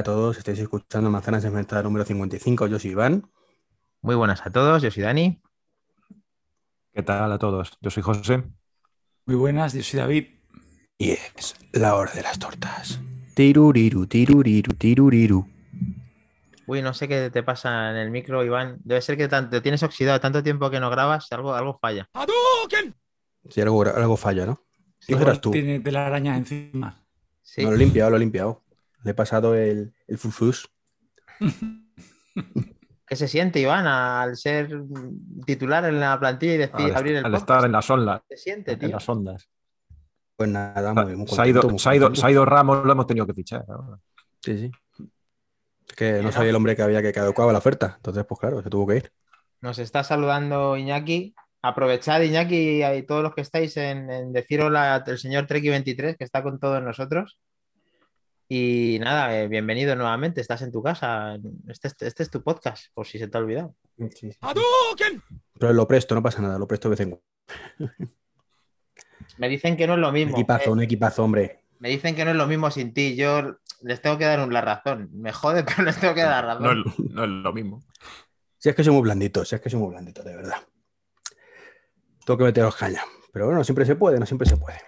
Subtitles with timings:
[0.00, 2.68] Hola a todos, estáis escuchando Manzanas de Mentada número 55.
[2.68, 3.30] Yo soy Iván.
[4.00, 5.42] Muy buenas a todos, yo soy Dani.
[6.94, 7.76] ¿Qué tal a todos?
[7.82, 8.42] Yo soy José.
[9.26, 10.26] Muy buenas, yo soy David.
[10.96, 12.98] Y es la hora de las tortas.
[13.34, 15.46] Tiruriru, tiruriru, tiruriru.
[16.66, 18.78] Uy, no sé qué te pasa en el micro, Iván.
[18.82, 22.08] Debe ser que te tienes oxidado tanto tiempo que no grabas, algo, algo falla.
[23.50, 24.64] Si algo, algo falla, ¿no?
[24.98, 25.50] Sí, serás tú.
[25.50, 26.96] Tiene telarañas encima.
[27.42, 27.62] Sí.
[27.62, 28.62] No, lo he limpiado, lo he limpiado.
[29.04, 30.68] Le he pasado el, el fufus.
[33.06, 34.70] ¿Qué se siente, Iván, al ser
[35.44, 37.42] titular en la plantilla y decir Al, abrir el al podcast?
[37.50, 38.20] estar en las ondas.
[38.28, 38.88] ¿Qué se siente, En tío?
[38.90, 39.48] las ondas.
[40.36, 42.44] Pues nada, muy, muy Se ha ido, contento, muy se ha ido- se ha ido
[42.44, 43.64] Ramos, lo hemos tenido que fichar.
[43.68, 43.98] ahora.
[44.42, 44.70] Sí, sí.
[45.88, 46.32] Es que no no.
[46.32, 47.94] soy el hombre que había que caducaba la oferta.
[47.96, 49.12] Entonces, pues claro, se tuvo que ir.
[49.60, 51.34] Nos está saludando Iñaki.
[51.62, 56.24] Aprovechad, Iñaki, y todos los que estáis en, en decir hola al señor Treki23, que
[56.24, 57.38] está con todos nosotros.
[58.52, 60.40] Y nada, eh, bienvenido nuevamente.
[60.40, 61.36] Estás en tu casa.
[61.68, 63.76] Este, es- este es tu podcast, por si se te ha olvidado.
[65.56, 67.94] Pero lo presto, no pasa nada, lo presto de vez en cuando.
[69.38, 70.32] Me dicen que no es lo Un mismo.
[70.36, 71.60] equipazo, eh, un equipazo, hombre.
[71.78, 73.14] me dicen que no es lo mismo sin ti.
[73.14, 75.10] Yo les tengo que dar un- la razón.
[75.12, 76.82] Me jode, pero les tengo que dar la razón.
[76.84, 77.84] No es, no es lo mismo.
[78.58, 80.56] Si es que soy muy blandito, si es que soy muy blandito, de verdad.
[82.26, 83.02] Tengo que meteros caña.
[83.32, 84.80] Pero bueno, siempre se puede, no siempre se puede.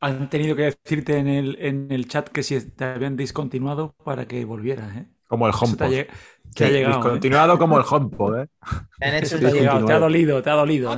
[0.00, 4.26] Han tenido que decirte en el, en el chat que si te habían discontinuado para
[4.26, 5.06] que volvieras, ¿eh?
[5.26, 5.90] Como el te ha, HomePod.
[6.54, 7.00] te ha llegado.
[7.00, 7.02] ¿eh?
[7.02, 8.48] Continuado como el HomePod, ¿eh?
[9.00, 10.00] Me han hecho te ha llegado, te ha discontinuado.
[10.00, 10.94] dolido, te ha dolido.
[10.94, 10.96] ¿eh?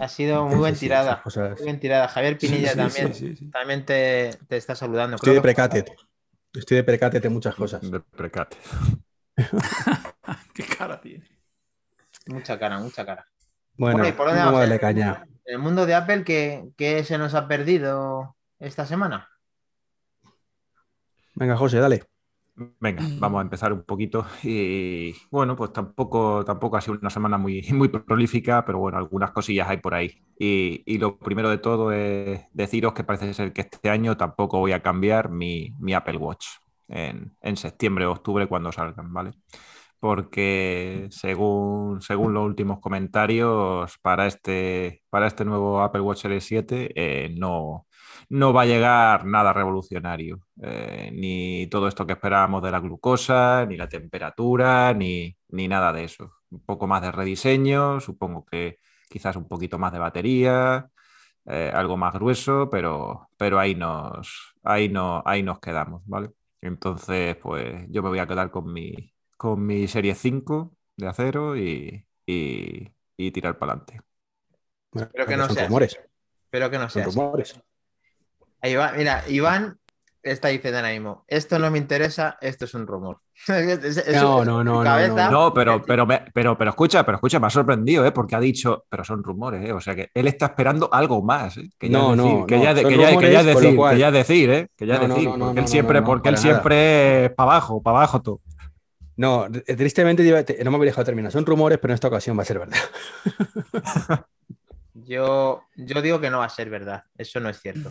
[0.00, 1.22] Ha sido muy buen tirada.
[1.24, 2.08] Muy bien tirada.
[2.08, 3.14] Javier Pinilla Sí, sí, también.
[3.14, 3.50] sí, sí, sí.
[3.50, 5.16] También te, te está saludando.
[5.16, 5.84] Estoy de que- precate.
[6.54, 7.88] Estoy de precate de muchas cosas.
[7.88, 8.56] De precate.
[10.54, 11.24] Qué cara tiene.
[12.26, 13.26] Mucha cara, mucha cara.
[13.76, 15.26] Bueno, Bueno, ¿y por dónde vamos a darle caña.
[15.50, 19.28] En el mundo de Apple, ¿qué, qué se nos ha perdido esta semana?
[21.34, 22.04] Venga, José, dale.
[22.78, 24.26] Venga, vamos a empezar un poquito.
[24.42, 29.30] Y bueno, pues tampoco, tampoco ha sido una semana muy, muy prolífica, pero bueno, algunas
[29.32, 30.22] cosillas hay por ahí.
[30.38, 34.58] Y, y lo primero de todo es deciros que parece ser que este año tampoco
[34.58, 36.46] voy a cambiar mi, mi Apple Watch
[36.88, 39.32] en, en septiembre o octubre cuando salgan, ¿vale?
[40.00, 46.92] Porque según, según los últimos comentarios, para este, para este nuevo Apple Watch Series 7
[46.94, 47.86] eh, no,
[48.30, 53.66] no va a llegar nada revolucionario, eh, ni todo esto que esperábamos de la glucosa,
[53.66, 56.32] ni la temperatura, ni, ni nada de eso.
[56.50, 58.78] Un poco más de rediseño, supongo que
[59.08, 60.90] quizás un poquito más de batería,
[61.46, 66.30] eh, algo más grueso, pero, pero ahí, nos, ahí, no, ahí nos quedamos, ¿vale?
[66.60, 71.56] Entonces, pues yo me voy a quedar con mi, con mi serie 5 de acero
[71.56, 72.86] y, y,
[73.16, 74.02] y tirar para adelante.
[74.94, 75.98] Espero que no son sea rumores.
[76.44, 77.58] Espero que no sea Son rumores.
[78.60, 79.78] Ahí va, mira, Iván
[80.22, 83.20] está diciendo ahora mismo, esto no me interesa, esto es un rumor.
[83.48, 87.02] Es- es- No, es- no, no, no, cabeza- No, pero, pero, me- pero, pero escucha,
[87.06, 88.12] pero escucha, me ha sorprendido, ¿eh?
[88.12, 89.72] Porque ha dicho, pero son rumores, ¿eh?
[89.72, 91.70] O sea que él está esperando algo más, ¿eh?
[91.78, 93.94] Que ya No, decir, no, que no, ya, que ya- que rumores, ya decir, cual-
[93.94, 94.68] que ya es decir, ¿eh?
[94.76, 96.34] Que ya No, no, decir, no, no, porque él no, siempre, no, no, porque él
[96.34, 96.42] nada.
[96.42, 98.40] siempre es para abajo, para abajo todo.
[99.20, 100.22] No, d- tristemente
[100.64, 101.30] no me había dejado terminar.
[101.30, 102.78] Son rumores, pero en esta ocasión va a ser verdad.
[104.94, 107.90] Yo, yo digo que no va a ser verdad, eso no es cierto.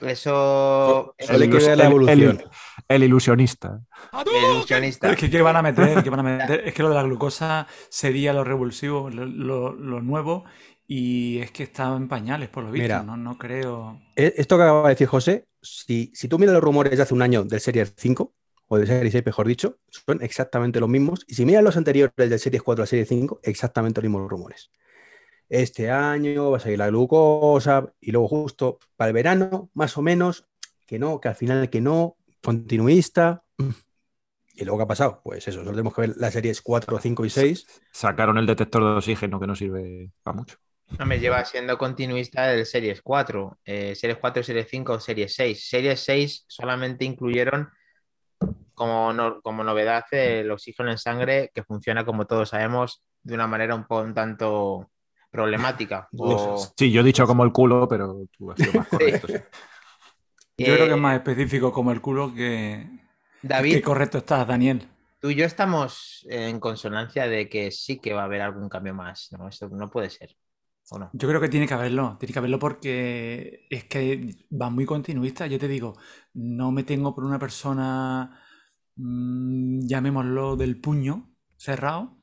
[0.00, 2.20] Eso que ilus- ver la el- evolución.
[2.40, 2.44] el-
[2.88, 3.80] el ilusionista.
[4.12, 5.10] el ilusionista.
[5.10, 6.02] Es que ¿qué van a meter?
[6.02, 6.66] ¿Qué van a meter?
[6.66, 10.44] Es que lo de la glucosa sería lo revulsivo, lo, lo- lo nuevo,
[10.86, 12.82] y es que estaba en pañales, por lo visto.
[12.84, 13.02] Mira.
[13.02, 14.00] No, no creo.
[14.16, 17.14] E- Esto que acaba de decir José, si, si tú miras los rumores de hace
[17.14, 18.32] un año del Series 5,
[18.72, 21.24] o del Series 6, mejor dicho, son exactamente los mismos.
[21.26, 24.70] Y si miras los anteriores del Series 4 al Series 5, exactamente los mismos rumores.
[25.48, 30.02] Este año va a salir la glucosa, y luego justo para el verano, más o
[30.02, 30.46] menos,
[30.86, 33.42] que no, que al final que no, continuista.
[34.54, 35.20] ¿Y luego qué ha pasado?
[35.24, 37.66] Pues eso, solo tenemos que ver las series 4, 5 y 6.
[37.90, 40.58] Sacaron el detector de oxígeno que no sirve para mucho.
[40.96, 45.68] No me lleva siendo continuista del Series 4, eh, Series 4, Series 5, Series 6.
[45.68, 47.68] Series 6 solamente incluyeron
[48.80, 53.46] como, no- como novedad el oxígeno en sangre que funciona, como todos sabemos, de una
[53.46, 54.90] manera un, po- un tanto
[55.30, 56.08] problemática.
[56.16, 59.28] O- Sí, yo he dicho como el culo, pero tú has sido más correcto.
[59.28, 59.44] sí.
[60.58, 62.88] Yo creo que Eh, es más específico como el culo que.
[63.42, 64.88] David, Qué correcto estás, Daniel.
[65.20, 68.94] tú y yo estamos en consonancia de que sí que va a haber algún cambio
[68.94, 69.28] más.
[69.32, 70.36] No, esto no puede ser.
[70.90, 71.12] ¿O no?
[71.12, 75.46] Yo creo que tiene que haberlo, tiene que haberlo porque es que va muy continuista.
[75.48, 75.96] Yo te digo,
[76.34, 78.40] no me tengo por una persona,
[79.00, 82.16] mm, llamémoslo del puño cerrado,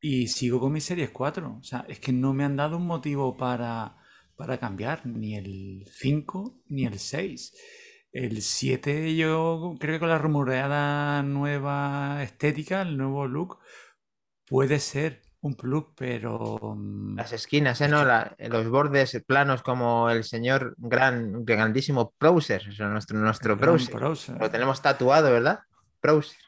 [0.00, 1.58] y sigo con mis series 4.
[1.60, 3.96] O sea, es que no me han dado un motivo para,
[4.36, 7.54] para cambiar, ni el 5 ni el 6.
[8.12, 13.58] El 7 yo creo que con la rumoreada nueva estética, el nuevo look,
[14.46, 16.58] puede ser un plus, pero...
[16.76, 17.88] mm, Las esquinas, ¿eh?
[17.88, 18.04] ¿no?
[18.04, 22.12] La- los bordes planos como el señor gran, grandísimo
[22.72, 23.56] sea, nuestro, nuestro.
[23.56, 24.38] Browser.
[24.40, 25.60] Lo tenemos tatuado, ¿verdad?
[26.02, 26.38] Browser,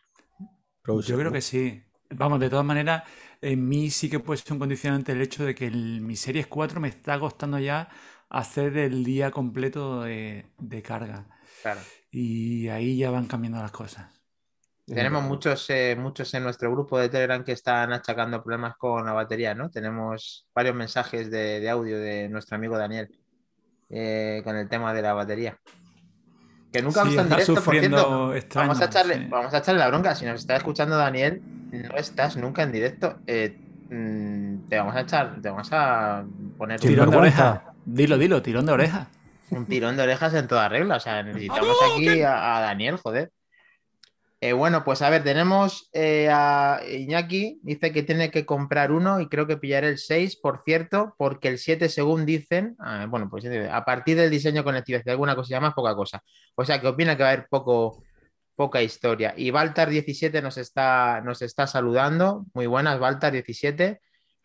[1.08, 1.32] Yo creo ¿no?
[1.32, 1.82] que sí.
[2.10, 3.04] Vamos, de todas maneras,
[3.40, 6.46] en mí sí que puede ser un condicionante el hecho de que el- mi Series
[6.46, 7.88] 4 me está costando ya
[8.28, 11.26] hacer el día completo de, de carga.
[11.62, 11.80] Claro.
[12.10, 14.10] Y ahí ya van cambiando las cosas.
[14.86, 19.12] Tenemos muchos, eh, muchos en nuestro grupo de Telegram que están achacando problemas con la
[19.12, 19.70] batería, ¿no?
[19.70, 23.08] Tenemos varios mensajes de, de audio de nuestro amigo Daniel
[23.88, 25.60] eh, con el tema de la batería.
[26.72, 28.34] Que nunca Sí, visto en está directo, por sufriendo cierto.
[28.34, 29.26] extraño, Vamos a, echarle, sí.
[29.28, 30.14] vamos a echarle la bronca.
[30.14, 33.18] Si nos está escuchando Daniel, no estás nunca en directo.
[33.26, 33.58] Eh,
[33.90, 36.24] mm, te vamos a echar, te vamos a
[36.58, 37.64] poner un, Tirón de oreja.
[37.84, 39.08] Dilo, dilo, tirón de oreja.
[39.50, 40.96] un tirón de orejas en toda regla.
[40.96, 43.32] O sea, necesitamos aquí a, a Daniel, joder.
[44.42, 49.20] Eh, bueno, pues a ver, tenemos eh, a Iñaki, dice que tiene que comprar uno
[49.20, 53.28] y creo que pillaré el 6, por cierto, porque el 7, según dicen, ah, bueno,
[53.28, 56.22] pues a partir del diseño conectividad alguna cosilla más, poca cosa.
[56.54, 58.02] O sea, que opina que va a haber poco,
[58.56, 59.34] poca historia.
[59.36, 62.46] Y Baltar17 nos está, nos está saludando.
[62.54, 63.98] Muy buenas, Baltar17.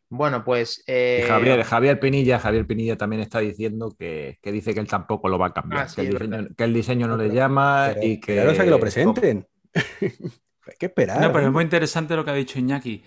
[0.09, 0.79] Bueno, pues.
[0.79, 4.87] Y eh, Javier, Javier Pinilla, Javier Pinilla también está diciendo que, que dice que él
[4.87, 6.51] tampoco lo va a cambiar, Ah, sí, que, el diseño, verdad.
[6.57, 8.33] que el diseño no le llama Pero, y que...
[8.33, 9.47] esperaros a que lo presenten.
[10.67, 11.21] Hay que esperar.
[11.21, 13.03] No, pero es muy interesante lo que ha dicho Iñaki.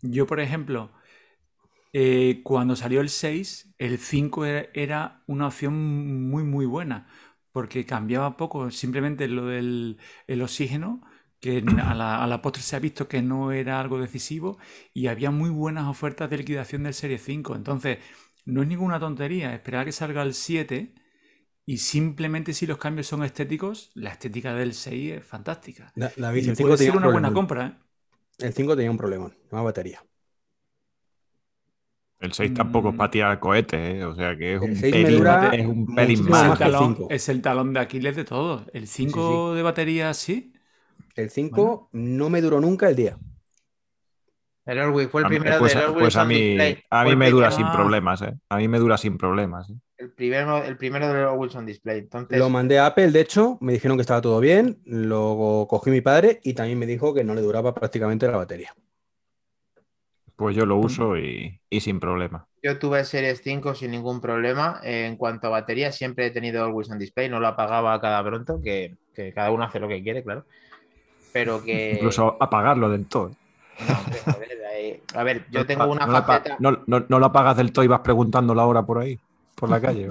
[0.00, 0.90] Yo, por ejemplo,
[1.92, 5.74] eh, cuando salió el 6, el 5 era, era una opción
[6.30, 7.06] muy, muy buena,
[7.52, 11.02] porque cambiaba poco, simplemente lo del el oxígeno,
[11.40, 14.58] que a la, a la postre se ha visto que no era algo decisivo,
[14.94, 17.56] y había muy buenas ofertas de liquidación del Serie 5.
[17.56, 17.98] Entonces,
[18.44, 20.94] no es ninguna tontería esperar a que salga el 7.
[21.66, 25.94] Y simplemente si los cambios son estéticos, la estética del 6 es fantástica.
[25.94, 27.74] Y David, el 5 puede tenía ser un una buena compra, ¿eh?
[28.38, 30.04] El 5 tenía un problema, una batería.
[32.20, 33.10] El 6 tampoco es Mm.
[33.10, 34.04] tirar cohete, ¿eh?
[34.04, 36.42] o sea que es El un 6 me pelín, dura es un pelín más.
[36.44, 37.06] el, más el talón, 5.
[37.08, 38.64] es el talón de Aquiles de todos.
[38.72, 40.52] El 5 de batería sí.
[41.16, 43.18] El 5 no me duró nunca el día.
[44.64, 46.82] El Orwell fue el mí- primero pues, del Orwell pues a on mí, Display.
[46.90, 48.32] a Fue mí el me dura sin problemas, ¿eh?
[48.48, 49.70] A mí me dura sin problemas.
[49.70, 49.74] ¿eh?
[49.98, 51.98] El primero, el primero del Wilson Display.
[52.00, 55.90] Entonces, Lo mandé a Apple, de hecho, me dijeron que estaba todo bien, lo cogí
[55.90, 58.72] mi padre y también me dijo que no le duraba prácticamente la batería.
[60.36, 62.48] Pues yo lo uso y, y sin problema.
[62.62, 64.80] yo tuve el Series 5 sin ningún problema.
[64.82, 68.60] En cuanto a batería, siempre he tenido el Wilson Display, no lo apagaba cada pronto,
[68.62, 70.44] que, que cada uno hace lo que quiere, claro.
[71.32, 71.92] Pero que.
[71.94, 73.30] Incluso apagarlo del todo.
[73.78, 73.84] ¿Eh?
[73.84, 76.56] No, hombre, joder, eh, a ver, yo No tengo una no, faceta.
[76.58, 79.18] no- no- no lo apagas del todo y vas preguntando la hora por ahí,
[79.54, 80.10] por la calle.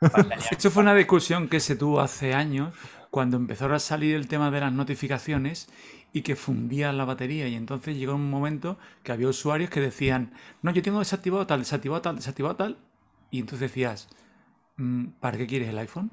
[0.50, 2.74] Esto fue una discusión que se tuvo hace años
[3.10, 5.68] cuando empezó a salir el tema de las notificaciones
[6.12, 7.48] y que fundía la batería.
[7.48, 10.32] Y entonces llegó un momento que había usuarios que decían,
[10.62, 12.78] no, yo tengo desactivado tal, desactivado tal, desactivado tal.
[13.30, 14.08] Y entonces decías,
[14.76, 16.10] "Mm, ¿para qué quieres el iPhone?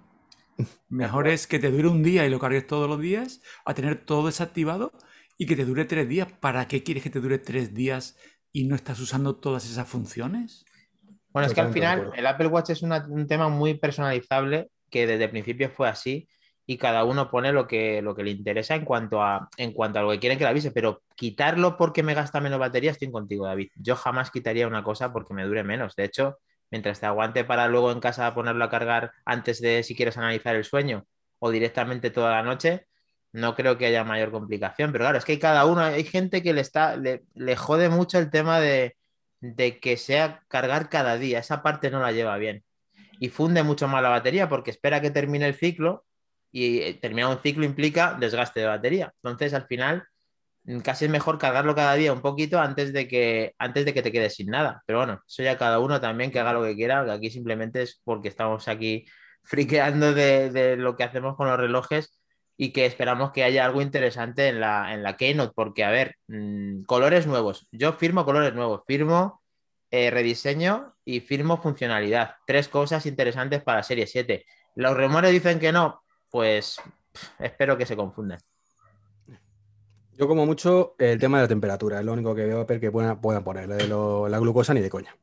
[0.90, 4.06] Mejor es que te dure un día y lo cargues todos los días a tener
[4.06, 4.94] todo desactivado
[5.38, 6.32] y que te dure tres días.
[6.40, 8.18] ¿Para qué quieres que te dure tres días
[8.52, 10.66] y no estás usando todas esas funciones?
[11.30, 15.06] Bueno, es que al final el Apple Watch es una- un tema muy personalizable que
[15.08, 16.28] desde el principio fue así
[16.66, 20.00] y cada uno pone lo que, lo que le interesa en cuanto, a, en cuanto
[20.00, 23.12] a lo que quieren que le avise, pero quitarlo porque me gasta menos batería, estoy
[23.12, 23.70] contigo, David.
[23.76, 25.96] Yo jamás quitaría una cosa porque me dure menos.
[25.96, 26.38] De hecho,
[26.72, 30.56] mientras te aguante para luego en casa ponerlo a cargar antes de si quieres analizar
[30.56, 31.06] el sueño
[31.40, 32.88] o directamente toda la noche,
[33.36, 34.92] no creo que haya mayor complicación.
[34.92, 38.18] Pero claro, es que cada uno, hay gente que le está, le, le jode mucho
[38.18, 38.96] el tema de,
[39.42, 41.40] de que sea cargar cada día.
[41.40, 42.64] Esa parte no la lleva bien.
[43.20, 46.06] Y funde mucho más la batería porque espera que termine el ciclo
[46.52, 49.14] y eh, terminar un ciclo implica desgaste de batería.
[49.18, 50.06] Entonces, al final,
[50.64, 54.02] mm, casi es mejor cargarlo cada día un poquito antes de que, antes de que
[54.02, 54.82] te quedes sin nada.
[54.86, 57.82] Pero bueno, eso ya cada uno también que haga lo que quiera, que aquí simplemente
[57.82, 59.06] es porque estamos aquí
[59.44, 62.20] friqueando de, de lo que hacemos con los relojes
[62.58, 66.16] y que esperamos que haya algo interesante en la, en la Keynote, porque, a ver,
[66.28, 67.68] mm, colores nuevos.
[67.72, 69.42] Yo firmo colores nuevos, firmo
[69.92, 72.36] eh, rediseño y firmo funcionalidad.
[72.48, 74.46] Tres cosas interesantes para Serie 7.
[74.76, 76.78] Los rumores dicen que no, pues
[77.14, 78.40] pff, espero que se confundan.
[80.14, 82.90] Yo como mucho el tema de la temperatura, es lo único que veo Apple que
[82.92, 85.14] puedan, puedan poner, de lo- la glucosa ni de coña.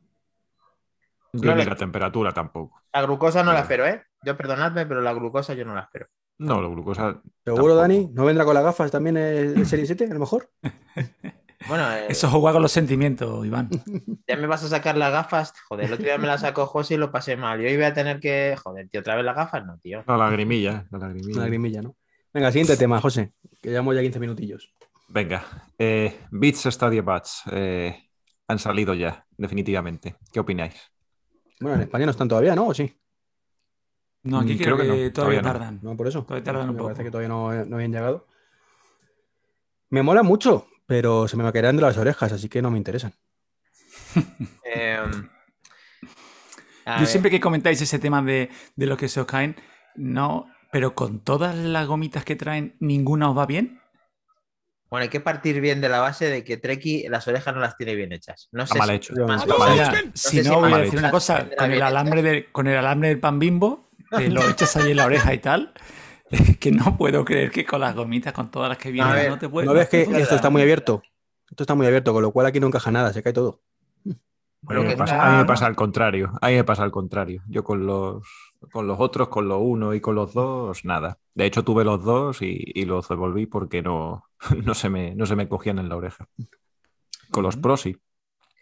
[1.32, 2.82] Yo No ni le- la temperatura tampoco.
[2.92, 4.02] La glucosa no la espero, ¿eh?
[4.22, 6.08] Yo perdonadme, pero la glucosa yo no la espero.
[6.42, 7.22] No, la glucosa.
[7.44, 7.74] ¿Seguro, Tampoco.
[7.76, 8.10] Dani?
[8.12, 10.50] ¿No vendrá con las gafas también el, Serie 7, a lo mejor?
[11.68, 13.70] Bueno, eh, Eso juega con los sentimientos, Iván.
[14.26, 15.54] ya me vas a sacar las gafas.
[15.68, 17.60] Joder, el otro día me las sacó José y lo pasé mal.
[17.60, 18.56] Y hoy voy a tener que.
[18.60, 20.02] Joder, tío, otra vez las gafas, no, tío.
[20.08, 21.34] La lagrimilla, la lagrimilla.
[21.34, 21.94] Una lagrimilla, ¿no?
[22.34, 24.74] Venga, siguiente tema, José, que llevamos ya 15 minutillos.
[25.06, 25.44] Venga,
[25.78, 28.08] eh, Beats Stadia Bats eh,
[28.48, 30.16] han salido ya, definitivamente.
[30.32, 30.74] ¿Qué opináis?
[31.60, 32.66] Bueno, en España no están todavía, ¿no?
[32.66, 32.92] ¿O sí?
[34.24, 35.80] No, aquí Mm, creo, creo que que, no, todavía, tardan.
[35.82, 36.22] No, por eso.
[36.22, 36.88] Todavía tardan un Me poco.
[36.88, 38.26] parece que todavía no, no habían llegado.
[39.90, 43.12] Me mola mucho, pero se me caerán de las orejas, así que no me interesan.
[44.64, 45.28] Em,
[46.86, 49.56] Yo ver, siempre que comentáis ese tema de, de los que se os caen,
[49.96, 53.80] no, pero con todas las gomitas que traen, ¿ninguna os va bien?
[54.88, 57.76] Bueno, hay que partir bien de la base de que Treki las orejas no las
[57.76, 58.48] tiene bien hechas.
[58.52, 59.14] No sé mal si- hecho.
[60.14, 63.20] si no, voy a decir una cosa, con el, alambre del, con el alambre del
[63.20, 65.72] pan bimbo, te lo echas ahí en la oreja y tal,
[66.30, 69.30] es que no puedo creer que con las gomitas, con todas las que vienen, ver,
[69.30, 69.66] no te puedes...
[69.68, 71.02] ¿No ves que esto está muy abierto?
[71.50, 73.60] Esto está muy abierto, con lo cual aquí no encaja nada, se cae todo.
[74.68, 76.32] A mí, me que pasa, está- a mí me pasa al contrario.
[76.40, 77.42] A mí me pasa al contrario.
[77.48, 78.22] Yo con los,
[78.70, 81.18] con los otros, con los uno y con los dos, nada.
[81.34, 84.24] De hecho, tuve los dos y, y los devolví porque no,
[84.64, 86.28] no, se me, no se me cogían en la oreja.
[87.32, 87.96] Con los pros sí.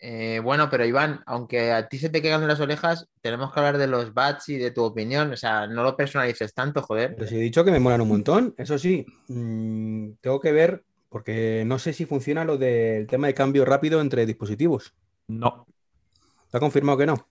[0.02, 3.76] Eh, bueno, pero Iván, aunque a ti se te en las orejas, tenemos que hablar
[3.76, 5.32] de los bats y de tu opinión.
[5.32, 7.16] O sea, no lo personalices tanto, joder.
[7.28, 11.64] Si he dicho que me molan un montón, eso sí, mm, tengo que ver, porque
[11.66, 14.94] no sé si funciona lo del tema de cambio rápido entre dispositivos.
[15.28, 15.66] No,
[16.46, 17.28] ¿Está confirmado que no?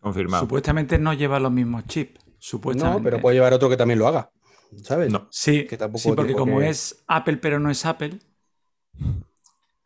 [0.00, 0.44] confirmado.
[0.44, 2.98] Supuestamente no lleva los mismos chips, supuestamente.
[3.00, 4.30] No, pero puede llevar otro que también lo haga,
[4.82, 5.12] ¿sabes?
[5.12, 5.28] No.
[5.30, 8.18] Sí, que tampoco sí, porque como que- es Apple pero no es Apple,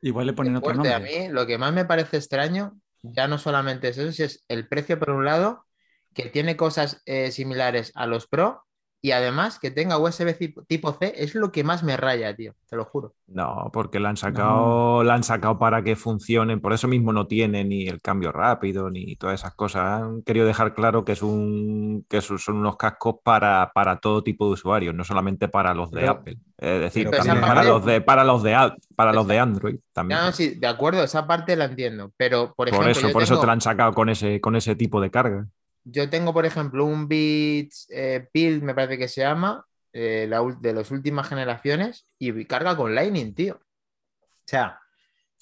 [0.04, 0.94] igual le ponen otro nombre.
[0.94, 4.44] a mí lo que más me parece extraño, ya no solamente es eso, si es
[4.48, 5.64] el precio por un lado,
[6.12, 8.64] que tiene cosas eh, similares a los Pro
[9.04, 10.32] y además que tenga USB
[10.66, 13.12] tipo- C, es lo que más me raya, tío, te lo juro.
[13.26, 17.26] No, porque la han sacado, la han sacado para que funcionen, por eso mismo no
[17.26, 20.00] tiene ni el cambio rápido ni todas esas cosas.
[20.02, 24.46] Han querido dejar claro que es un que son unos cascos para, para todo tipo
[24.46, 26.38] de usuarios, no solamente para los de Pero- Apple.
[26.56, 30.18] Es decir, también para parte- los de para los de para los de Android también.
[30.18, 33.22] No, sí, de acuerdo, esa parte la entiendo, pero por ejemplo, por eso, yo, por
[33.22, 35.46] eso te la han sacado con ese, con ese tipo de carga.
[35.84, 40.42] Yo tengo, por ejemplo, un Beats eh, Build, me parece que se llama, eh, la
[40.60, 43.54] de las últimas generaciones, y carga con Lightning, tío.
[43.56, 44.80] O sea,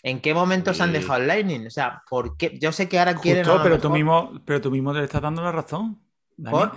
[0.02, 0.98] ¿en qué momentos han Sí.
[0.98, 1.66] dejado el Lightning?
[1.66, 2.58] O sea, ¿por qué?
[2.58, 3.44] Yo sé que ahora quieren.
[3.44, 6.00] Justo, pero tú mismo, pero tú mismo te estás dando la razón.
[6.36, 6.58] Dani.
[6.58, 6.72] ¿Por?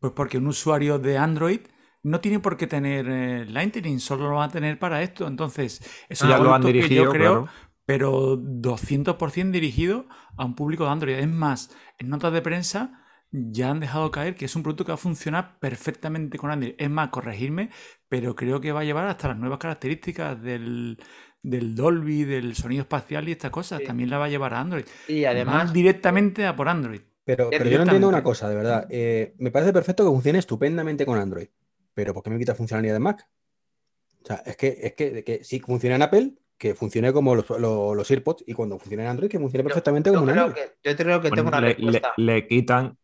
[0.00, 1.60] Pues porque un usuario de Android
[2.02, 5.26] no tiene por qué tener eh, Lightning, solo lo va a tener para esto.
[5.26, 7.48] Entonces, eso Ah, es ya lo han dirigido, yo creo, claro.
[7.86, 11.16] Pero 200% dirigido a un público de Android.
[11.16, 13.00] Es más, en notas de prensa
[13.30, 16.74] ya han dejado caer que es un producto que va a funcionar perfectamente con Android.
[16.78, 17.70] Es más, corregirme,
[18.08, 20.98] pero creo que va a llevar hasta las nuevas características del,
[21.42, 23.80] del Dolby, del sonido espacial y estas cosas.
[23.80, 23.86] Sí.
[23.86, 24.84] También la va a llevar a Android.
[25.08, 27.00] Y además, Van directamente a por Android.
[27.24, 28.86] Pero, yo no entiendo una cosa, de verdad.
[28.90, 31.48] Eh, me parece perfecto que funcione estupendamente con Android,
[31.94, 33.26] pero ¿por qué me quita funcionalidad de Mac?
[34.22, 37.34] O sea, es que, es que, de que si funciona en Apple, que funcione como
[37.34, 40.38] los, los, los AirPods, y cuando funcione en Android, que funcione perfectamente yo como en
[40.38, 40.62] Android.
[40.82, 42.12] que, yo creo que tengo una le, respuesta.
[42.16, 42.96] le quitan.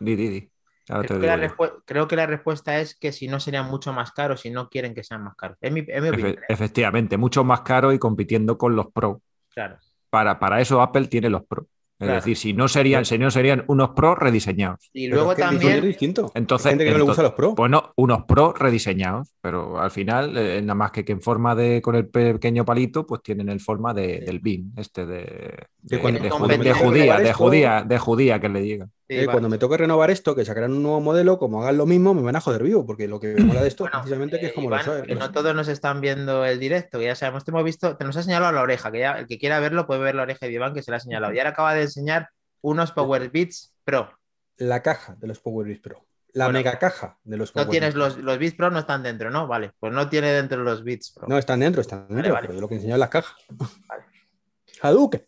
[0.00, 0.50] Di, di, di.
[0.88, 1.54] Ahora te Creo que, la
[1.86, 5.02] creo que respuesta es que si no serían mucho más caros, si no quieren que
[5.02, 5.56] sean más caros.
[5.60, 6.36] Es mi, es mi opinión.
[6.36, 9.22] Efe- efectivamente, mucho más caro y compitiendo con los Pro.
[9.54, 9.78] Claro.
[10.10, 11.66] Para, para eso Apple tiene los Pro.
[11.96, 12.14] Es Claro.
[12.16, 14.90] decir, si no serían, si no serían unos Pro rediseñados.
[14.92, 16.32] Y luego es que también, distinto.
[16.34, 17.54] Entonces, Hay gente que no le gusta entonces- los Pro.
[17.54, 21.54] Pues no, unos Pro rediseñados, pero al final, eh, nada más que, que en forma
[21.54, 25.96] de, con el pequeño palito, pues tienen el forma de, del BIM, este de, de,
[25.98, 28.88] de judía, de judía, de judía que le llega.
[29.08, 31.86] Sí, Eh, cuando me toque renovar esto, que sacarán un nuevo modelo, como hagan lo
[31.86, 34.02] mismo, me van a joder vivo, porque lo que me mola de esto Bueno, es
[34.02, 35.02] precisamente que es eh, como Iván, lo sabe.
[35.06, 38.04] que no todos nos están viendo el directo, que ya sabemos, te hemos visto, te
[38.04, 40.46] nos ha señalado la oreja, que ya el que quiera verlo puede ver la oreja
[40.46, 41.32] de Iván que se la ha señalado.
[41.34, 42.28] Y ahora acaba de enseñar
[42.62, 44.10] unos Power Beats Pro.
[44.56, 46.06] La caja de los Power Beats Pro.
[46.32, 49.30] La Bueno, mega caja de los No tienes los, los Beats Pro, no están dentro,
[49.30, 49.46] ¿no?
[49.46, 51.28] Vale, pues no tiene dentro los Beats Pro.
[51.28, 52.46] No, están dentro, están dentro, vale.
[52.48, 53.36] pero yo lo que enseño es las cajas.
[53.50, 54.04] Vale.
[54.82, 55.24] Hadouken.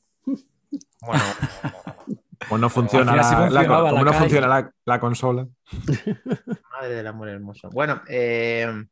[1.02, 1.22] Bueno,
[2.48, 5.46] Pues no funciona, la, como la no funciona la, la consola.
[6.72, 7.70] madre del amor hermoso.
[7.70, 8.84] Bueno, eh,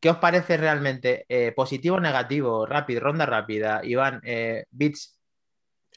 [0.00, 1.24] ¿qué os parece realmente?
[1.28, 2.66] Eh, ¿Positivo o negativo?
[2.66, 3.80] Rápido, ronda rápida.
[3.84, 5.18] Iván, eh, Beats,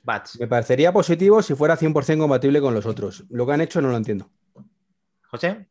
[0.03, 0.39] Bats.
[0.39, 3.25] Me parecería positivo si fuera 100% compatible con los otros.
[3.29, 4.29] Lo que han hecho no lo entiendo.
[5.29, 5.67] José,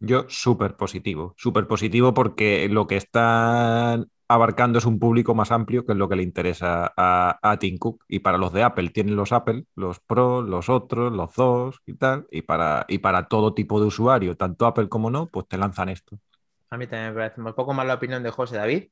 [0.00, 5.84] Yo súper positivo, súper positivo porque lo que están abarcando es un público más amplio
[5.86, 8.04] que es lo que le interesa a, a Tim Cook.
[8.08, 11.94] Y para los de Apple tienen los Apple, los Pro, los otros, los dos y
[11.94, 12.26] tal.
[12.30, 15.88] Y para, y para todo tipo de usuario, tanto Apple como no, pues te lanzan
[15.88, 16.18] esto.
[16.70, 18.84] a mí también me parece un poco más la opinión de José David.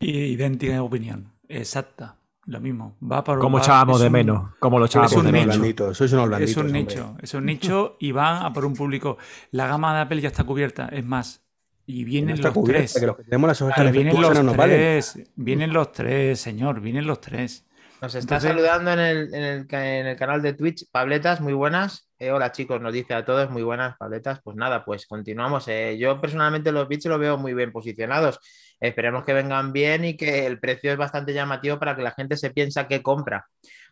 [0.00, 1.32] Y idéntica opinión.
[1.48, 2.14] Exacta.
[2.46, 2.96] Lo mismo.
[3.02, 4.50] Va por, Como va- echábamos es de un- menos.
[4.58, 5.46] Como lo es echábamos un de menos.
[5.48, 5.58] nicho.
[5.58, 6.80] blanditos, sois unos Es blanditos, un hombre.
[6.82, 9.18] nicho, es un nicho y van a por un público.
[9.50, 11.44] La gama de Apple ya está cubierta, es más.
[11.90, 13.00] Y vienen los cubierta, tres.
[13.00, 14.76] que los que tenemos las Claro, vienen los no nos valen.
[14.76, 15.18] tres.
[15.36, 16.80] Vienen los tres, señor.
[16.82, 17.64] Vienen los tres.
[18.02, 21.54] Nos está Entonces- saludando en el, en, el, en el canal de Twitch, Pabletas, muy
[21.54, 22.10] buenas.
[22.18, 24.40] Eh, hola chicos, nos dice a todos, muy buenas, Pabletas.
[24.44, 25.66] Pues nada, pues continuamos.
[25.68, 28.38] Eh, yo personalmente los bits los veo muy bien posicionados.
[28.80, 32.36] Esperemos que vengan bien y que el precio es bastante llamativo para que la gente
[32.36, 33.46] se piensa que compra.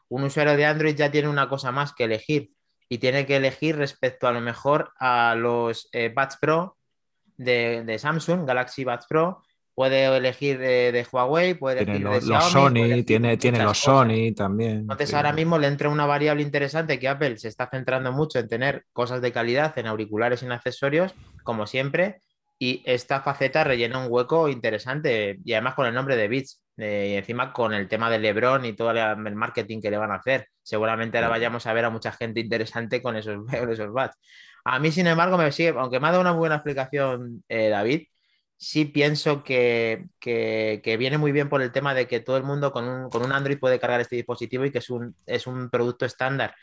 [0.08, 2.50] Un usuario de Android ya tiene una cosa más que elegir
[2.90, 6.75] y tiene que elegir respecto a lo mejor a los eh, Buds Pro
[7.36, 9.42] de, de Samsung, Galaxy Buds Pro.
[9.74, 13.58] Puede elegir de Huawei, puede Tiene elegir los, de los Xiaomi, puede Sony, tiene, tiene
[13.58, 13.84] los cosas.
[13.84, 14.78] Sony también.
[14.78, 15.14] Entonces sí.
[15.16, 18.84] ahora mismo le entra una variable interesante que Apple se está centrando mucho en tener
[18.94, 22.20] cosas de calidad en auriculares y en accesorios, como siempre,
[22.58, 27.10] y esta faceta rellena un hueco interesante y además con el nombre de Beats eh,
[27.10, 30.10] y encima con el tema de LeBron y todo la- el marketing que le van
[30.10, 30.48] a hacer.
[30.62, 34.16] Seguramente ahora vayamos a ver a mucha gente interesante con esos, con esos bats.
[34.68, 38.08] A mí, sin embargo, me sigue, aunque me ha dado una buena explicación eh, David,
[38.56, 42.42] sí pienso que, que- que viene muy bien por el tema de que todo el
[42.44, 45.46] mundo con un, con un Android puede cargar este dispositivo y que es un, es
[45.46, 46.54] un producto estándar,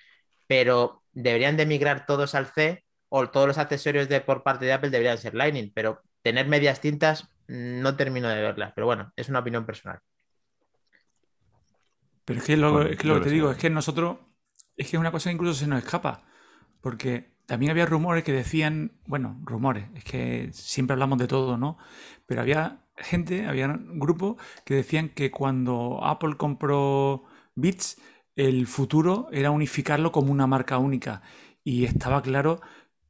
[0.47, 4.73] pero deberían de migrar todos al C o todos los accesorios de, por parte de
[4.73, 9.29] Apple deberían ser Lightning, pero tener medias tintas no termino de verlas, pero bueno, es
[9.29, 9.99] una opinión personal.
[12.25, 13.35] Pero es que lo, Bueno, es que lo que lo te sé.
[13.35, 14.17] digo es que nosotros,
[14.77, 16.23] es que es una cosa que incluso se nos escapa,
[16.81, 21.77] porque también había rumores que decían, bueno, rumores, es que siempre hablamos de todo, ¿no?
[22.25, 27.23] Pero había gente, había un grupo que decían que cuando Apple compró
[27.55, 27.97] Beats,
[28.35, 31.21] el futuro era unificarlo como una marca única.
[31.63, 32.61] Y estaba claro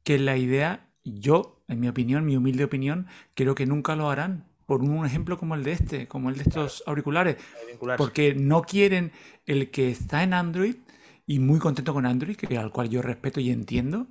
[0.02, 4.46] que la idea, yo, en mi opinión, mi humilde opinión, creo que nunca lo harán.
[4.66, 7.36] Por un ejemplo como el de este, como el de estos auriculares.
[7.96, 9.12] Porque no quieren
[9.46, 10.76] el que está en Android
[11.26, 14.06] y muy contento con Android, que al cual yo respeto y entiendo,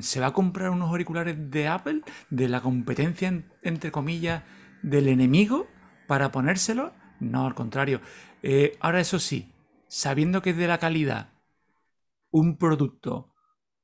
[0.00, 4.42] se va a comprar unos auriculares de Apple, de la competencia, en- entre comillas,
[4.82, 5.66] del enemigo,
[6.06, 6.92] para ponérselos.
[7.20, 8.00] No, al contrario.
[8.42, 9.52] Eh, ahora, eso sí,
[9.88, 11.28] sabiendo que es de la calidad
[12.30, 13.32] un producto,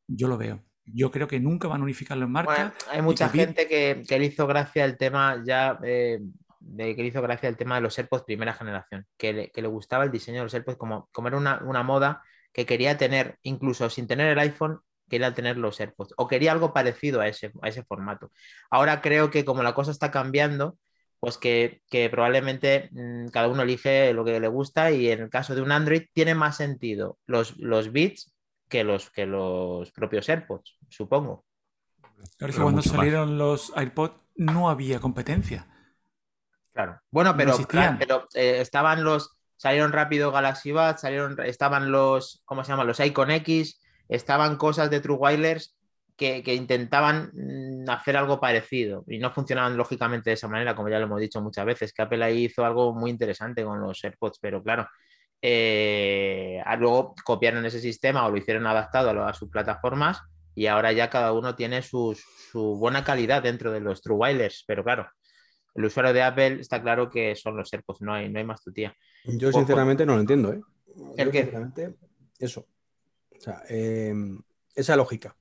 [0.07, 0.61] yo lo veo.
[0.85, 2.55] Yo creo que nunca van a unificarlo en marca.
[2.57, 6.18] Bueno, hay mucha que gente que, que le hizo gracia el tema ya, eh,
[6.59, 9.62] de, que le hizo gracia el tema de los AirPods primera generación, que le, que
[9.62, 12.22] le gustaba el diseño de los AirPods como, como era una, una moda
[12.53, 16.73] que quería tener, incluso sin tener el iPhone, quería tener los AirPods o quería algo
[16.73, 18.33] parecido a ese, a ese formato.
[18.70, 20.79] Ahora creo que como la cosa está cambiando,
[21.18, 25.29] pues que, que probablemente mm, cada uno elige lo que le gusta y en el
[25.29, 28.33] caso de un Android tiene más sentido los, los Beats
[28.70, 31.44] que los, que los propios AirPods, supongo.
[32.38, 32.87] Claro, que cuando más.
[32.87, 35.66] salieron los iPods no había competencia.
[36.73, 37.01] Claro.
[37.11, 37.99] Bueno, No pero, existían.
[37.99, 39.37] pero eh, estaban los.
[39.57, 42.42] Salieron rápido Galaxy Buds, salieron, estaban los.
[42.46, 42.85] ¿Cómo se llama?
[42.85, 45.75] Los Icon X, estaban cosas de True Wireless
[46.16, 50.88] que, que intentaban mm, hacer algo parecido y no funcionaban lógicamente de esa manera, como
[50.90, 54.05] ya lo hemos dicho muchas veces, que Apple ahí hizo algo muy interesante con los
[54.05, 54.87] AirPods, pero claro.
[55.40, 60.20] eh, luego copiaron ese sistema o lo hicieron adaptado a, lo- a sus plataformas
[60.55, 64.85] y ahora ya cada uno tiene sus- su buena calidad dentro de los True pero
[64.85, 65.09] claro,
[65.75, 68.61] el usuario de Apple está claro que son los AirPods, no hay, no hay más
[68.62, 68.94] tutía.
[69.25, 70.61] Yo sinceramente no lo entiendo, ¿eh?
[71.16, 71.53] ¿El Yo, qué?
[72.38, 72.66] eso.
[73.40, 74.14] O sea, eh,
[74.74, 75.35] esa lógica.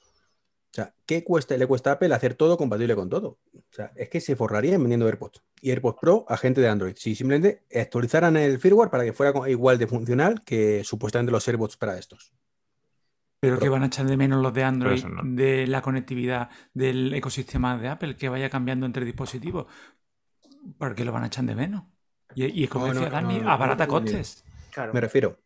[0.00, 3.40] O sea, ¿qué cuesta, le cuesta a Apple hacer todo compatible con todo?
[3.54, 6.94] O sea, es que se forrarían vendiendo AirPods y AirPods Pro a gente de Android.
[6.96, 11.76] Si simplemente actualizaran el firmware para que fuera igual de funcional que supuestamente los AirPods
[11.76, 12.32] para estos.
[13.40, 15.20] Pero que van a echar de menos los de Android, no.
[15.24, 19.66] de la conectividad del ecosistema de Apple, que vaya cambiando entre dispositivos.
[20.78, 21.82] Porque lo van a echar de menos.
[22.34, 24.04] Y, y como No, decía no, Dani, no, no, abarata no, no, no.
[24.06, 24.44] costes.
[24.70, 24.94] Claro.
[24.94, 25.38] Me refiero.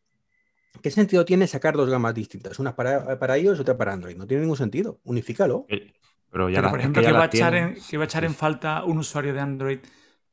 [0.83, 2.59] ¿Qué sentido tiene sacar dos gamas distintas?
[2.59, 4.17] Una para, para iOS y otra para Android.
[4.17, 5.01] No tiene ningún sentido.
[5.05, 5.67] Unifícalo.
[5.69, 5.93] Eh,
[6.31, 8.35] Pero ya Pero, por ejemplo, que va, a echar en, que va a echar en
[8.35, 9.79] falta un usuario de Android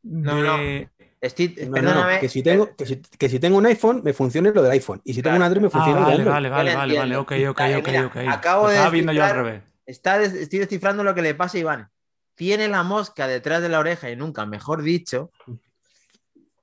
[0.04, 0.90] No, de-
[1.24, 2.20] Steve, No, no, no, perdóname.
[2.20, 5.02] que, si tengo, que, si, que si tengo un iPhone, me funcione lo del iPhone.
[5.06, 5.44] Y si tengo un.
[5.44, 6.50] Android, me Ah, funcione lo de vale, Android.
[6.50, 8.18] vale, vale, vale, vale, ok, ok, Vale, ok, mira, ok.
[8.28, 9.64] acabo de estaba viendo yo al revés.
[9.86, 11.90] Está des- estoy descifrando lo que le pasa a Iván.
[12.36, 15.32] Tiene la mosca detrás de la oreja y nunca, mejor dicho,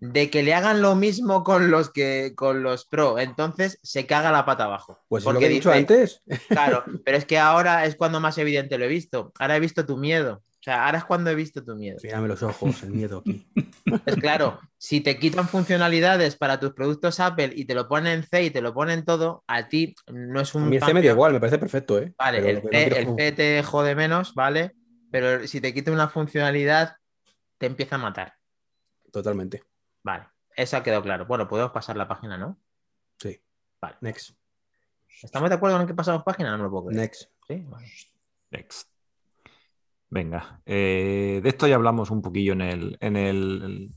[0.00, 3.18] de que le hagan lo mismo con los que con los Pro.
[3.18, 4.98] Entonces se caga la pata abajo.
[5.08, 6.22] Pues es lo que he dicho antes.
[6.48, 9.32] Claro, pero es que ahora es cuando más evidente lo he visto.
[9.38, 10.42] Ahora he visto tu miedo.
[10.48, 11.98] O sea, ahora es cuando he visto tu miedo.
[12.02, 13.46] Mírame los ojos, el miedo aquí.
[14.06, 18.22] Es claro, si te quitan funcionalidades para tus productos Apple y te lo ponen en
[18.24, 20.92] C y te lo ponen todo, a ti no es A un mí el C
[20.94, 22.12] me da igual, me parece perfecto, ¿eh?
[22.18, 24.72] Vale, Pero el no C, quiero- el C te jode menos, ¿vale?
[25.10, 26.96] Pero si te quita una funcionalidad,
[27.58, 28.34] te empieza a matar.
[29.10, 29.62] Totalmente.
[30.02, 30.26] Vale.
[30.56, 31.26] Esa ha quedado claro.
[31.26, 32.58] Bueno, podemos pasar la página, ¿no?
[33.18, 33.40] Sí.
[33.80, 33.96] Vale.
[34.00, 34.36] Next.
[35.22, 36.50] ¿Estamos de acuerdo en que pasamos página?
[36.50, 37.00] No me lo puedo creer.
[37.02, 37.30] Next.
[37.46, 37.86] Sí, vale.
[38.50, 38.90] Next.
[40.12, 43.90] Venga, eh, de esto ya hablamos un poquillo en el, en el,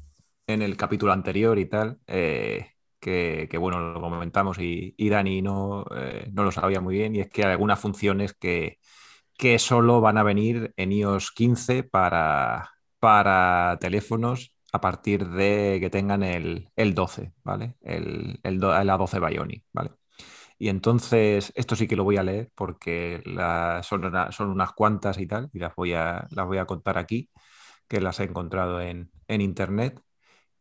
[0.45, 5.41] en el capítulo anterior y tal, eh, que, que, bueno, lo comentamos y, y Dani
[5.41, 8.77] no, eh, no lo sabía muy bien, y es que hay algunas funciones que,
[9.35, 15.89] que solo van a venir en iOS 15 para, para teléfonos a partir de que
[15.91, 17.77] tengan el, el 12, ¿vale?
[17.81, 19.91] El, el, do- la 12 Bionic, ¿vale?
[20.59, 25.19] Y entonces, esto sí que lo voy a leer porque la- son, son unas cuantas
[25.19, 27.29] y tal, y las voy a, las voy a contar aquí,
[27.87, 29.99] que las he encontrado en, en internet.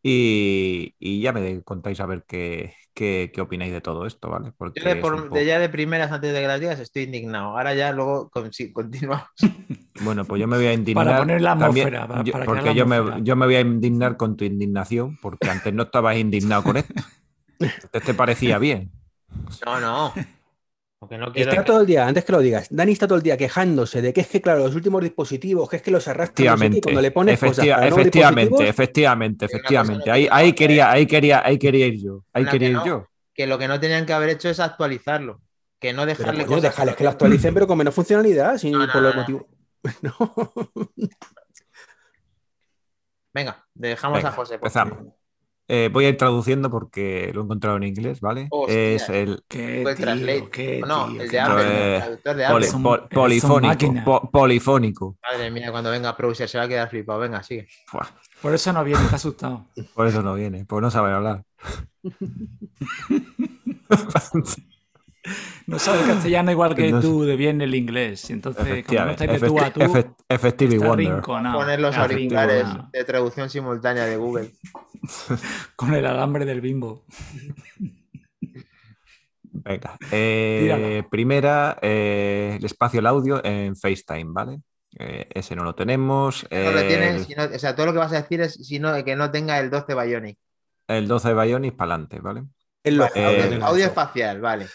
[0.04, 4.52] Y, y ya me contáis a ver qué, qué, qué opináis de todo esto, ¿vale?
[4.58, 7.56] Porque Yo de, por- ya de primeras, antes de que las digas, estoy indignado.
[7.56, 9.26] Ahora ya luego con- sí, continuamos.
[10.00, 11.04] Bueno, pues yo me voy a indignar.
[11.06, 13.46] Para poner la también- atmósfera, para- yo- para crear porque la yo me, yo me
[13.46, 16.94] voy a indignar con tu indignación, porque antes no estabas indignado con esto.
[17.60, 18.90] Antes te parecía bien.
[19.64, 20.12] No, no.
[21.02, 21.50] Porque no quiero.
[21.50, 24.12] Está todo el día, antes que lo digas, Dani está todo el día quejándose de
[24.12, 27.02] que es que, claro, los últimos dispositivos, que es que los arrastran no sé cuando
[27.02, 30.10] le pones cosas efectiva- nuevos efectivamente, efectivamente, efectivamente.
[30.12, 32.24] Ahí, ahí quería, ahí quería, ahí quería ir yo.
[32.32, 32.86] Ahí quería que ir no.
[32.86, 33.08] yo.
[33.34, 35.40] Que lo que no tenían que haber hecho es actualizarlo.
[35.80, 36.62] Que no pero dejarle cosas.
[36.62, 39.42] déjales que lo actualicen, pero con menos funcionalidad, sin, No, no, por los motivos.
[40.02, 40.14] No.
[43.34, 44.54] Venga, dejamos Venga, a José.
[44.54, 44.98] empezamos.
[44.98, 45.14] favor.
[45.68, 48.48] Eh, voy a ir traduciendo porque lo he encontrado en inglés, ¿vale?
[48.50, 48.76] Hostia.
[48.94, 50.04] Es el ¿Qué, Google tío?
[50.04, 50.48] Translate.
[50.50, 52.58] ¿Qué, no, el ¿Qué de Apple, Eh, el traductor de Apple.
[52.58, 53.94] Pol- son polifónico.
[54.04, 55.16] po- polifónico.
[55.22, 57.20] Madre mía, cuando venga Browser se va a quedar flipado.
[57.20, 57.68] Venga, sigue.
[57.92, 58.06] Buah,
[58.42, 59.66] Por eso no viene, está asustado.
[59.94, 61.42] por eso no viene, pues no sabe hablar.
[65.68, 67.06] No sabe castellano igual que No sé.
[67.06, 68.28] tú de bien el inglés.
[68.30, 71.14] Entonces, como no Efectivamente, estáis de tú a tú, efecti- efect- Effective está Wonder.
[71.14, 71.58] rinconado.
[71.60, 74.50] Poner los auriculares de traducción simultánea de Google.
[75.76, 77.04] Con el alambre del bimbo.
[79.42, 79.96] Venga.
[80.10, 84.60] eh, primera, eh, el espacio el audio en FaceTime, ¿vale?
[84.98, 86.46] Eh, ese no lo tenemos.
[86.50, 88.54] No lo El- tienes, si no- o sea, todo lo que vas a decir es
[88.54, 90.38] si no, que no tenga el 12 Bionic.
[90.88, 92.44] El 12 Bionic para adelante, ¿vale?
[92.84, 94.66] Eh, que audio, espacial, vale.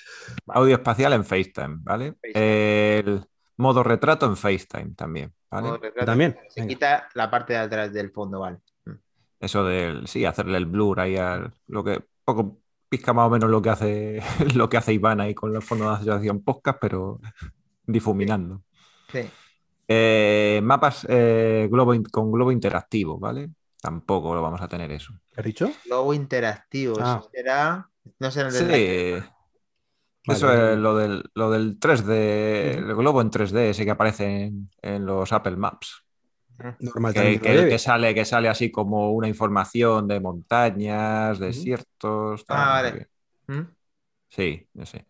[0.48, 2.13] Audio espacial en FaceTime, ¿vale?
[2.13, 2.98] FaceTime.
[3.00, 3.26] El
[3.58, 5.68] modo retrato en FaceTime también, ¿vale?
[5.68, 6.06] Modo retrato.
[6.06, 6.74] También, Se venga.
[6.74, 8.58] quita la parte de atrás del fondo, vale.
[9.39, 13.50] Eso del, sí, hacerle el blur ahí al, lo que poco pizca más o menos
[13.50, 14.21] lo que hace
[14.56, 17.19] lo que hace Iván ahí con los fondos de asociación podcast, pero
[17.86, 18.63] difuminando.
[19.12, 19.21] Sí.
[19.88, 23.50] Eh, mapas eh, globo in- con globo interactivo, ¿vale?
[23.82, 25.13] Tampoco lo vamos a tener eso.
[25.32, 25.71] ¿Qué has dicho?
[25.86, 26.95] Logo interactivo.
[27.00, 27.19] Ah.
[27.21, 27.89] eso será.
[28.19, 29.23] No el Sí, del-
[30.26, 32.10] eso es lo del, lo del 3D,
[32.78, 36.04] el globo en 3D, ese que aparece en, en los Apple Maps.
[36.80, 42.46] Normal Que, sale, que sale así como una información de montañas, desiertos.
[42.46, 43.08] tal, Ah, vale.
[43.48, 43.62] ¿Mm?
[44.30, 45.06] Sí, no sé.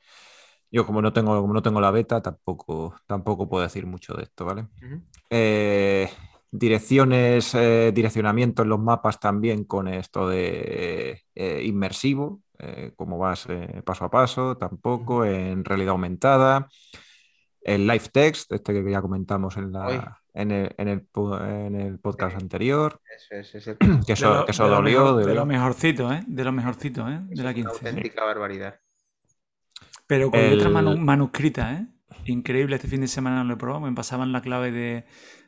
[0.70, 4.24] Yo como no tengo, como no tengo la beta, tampoco, tampoco puedo decir mucho de
[4.24, 4.68] esto, ¿vale?
[5.30, 6.10] Eh,
[6.52, 13.46] direcciones, eh, direccionamiento en los mapas también con esto de eh, inmersivo, eh, como vas
[13.50, 16.68] eh, paso a paso, tampoco, en realidad aumentada.
[17.62, 20.20] El live text, este que ya comentamos en, la-.
[20.42, 21.08] En, el, en el
[21.42, 24.70] en el podcast anterior, Eso es, es el- que eso, de lo, que eso de
[24.70, 25.00] lo dolió.
[25.06, 26.24] mejor- de lo mejorcito, ¿eh?
[26.28, 27.22] De lo mejorcito, ¿eh?
[27.28, 27.88] De la es una 15.
[27.90, 28.80] auténtica barbaridad.
[30.08, 31.88] Pero con El- letras manu- manuscritas, ¿eh?
[32.26, 35.06] Increíble, este fin de semana lo he probado, me pasaban la clave de,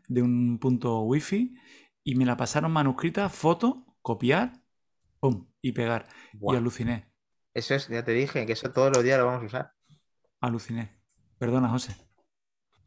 [0.08, 1.56] de un punto wifi
[2.04, 4.54] y me la pasaron manuscrita, foto, copiar,
[5.20, 6.08] pum, y pegar.
[6.34, 7.12] Y aluciné,
[7.54, 9.74] Eso es, ya te dije, que eso todos los días lo vamos a usar.
[10.42, 11.00] aluciné.
[11.38, 11.96] Perdona, José.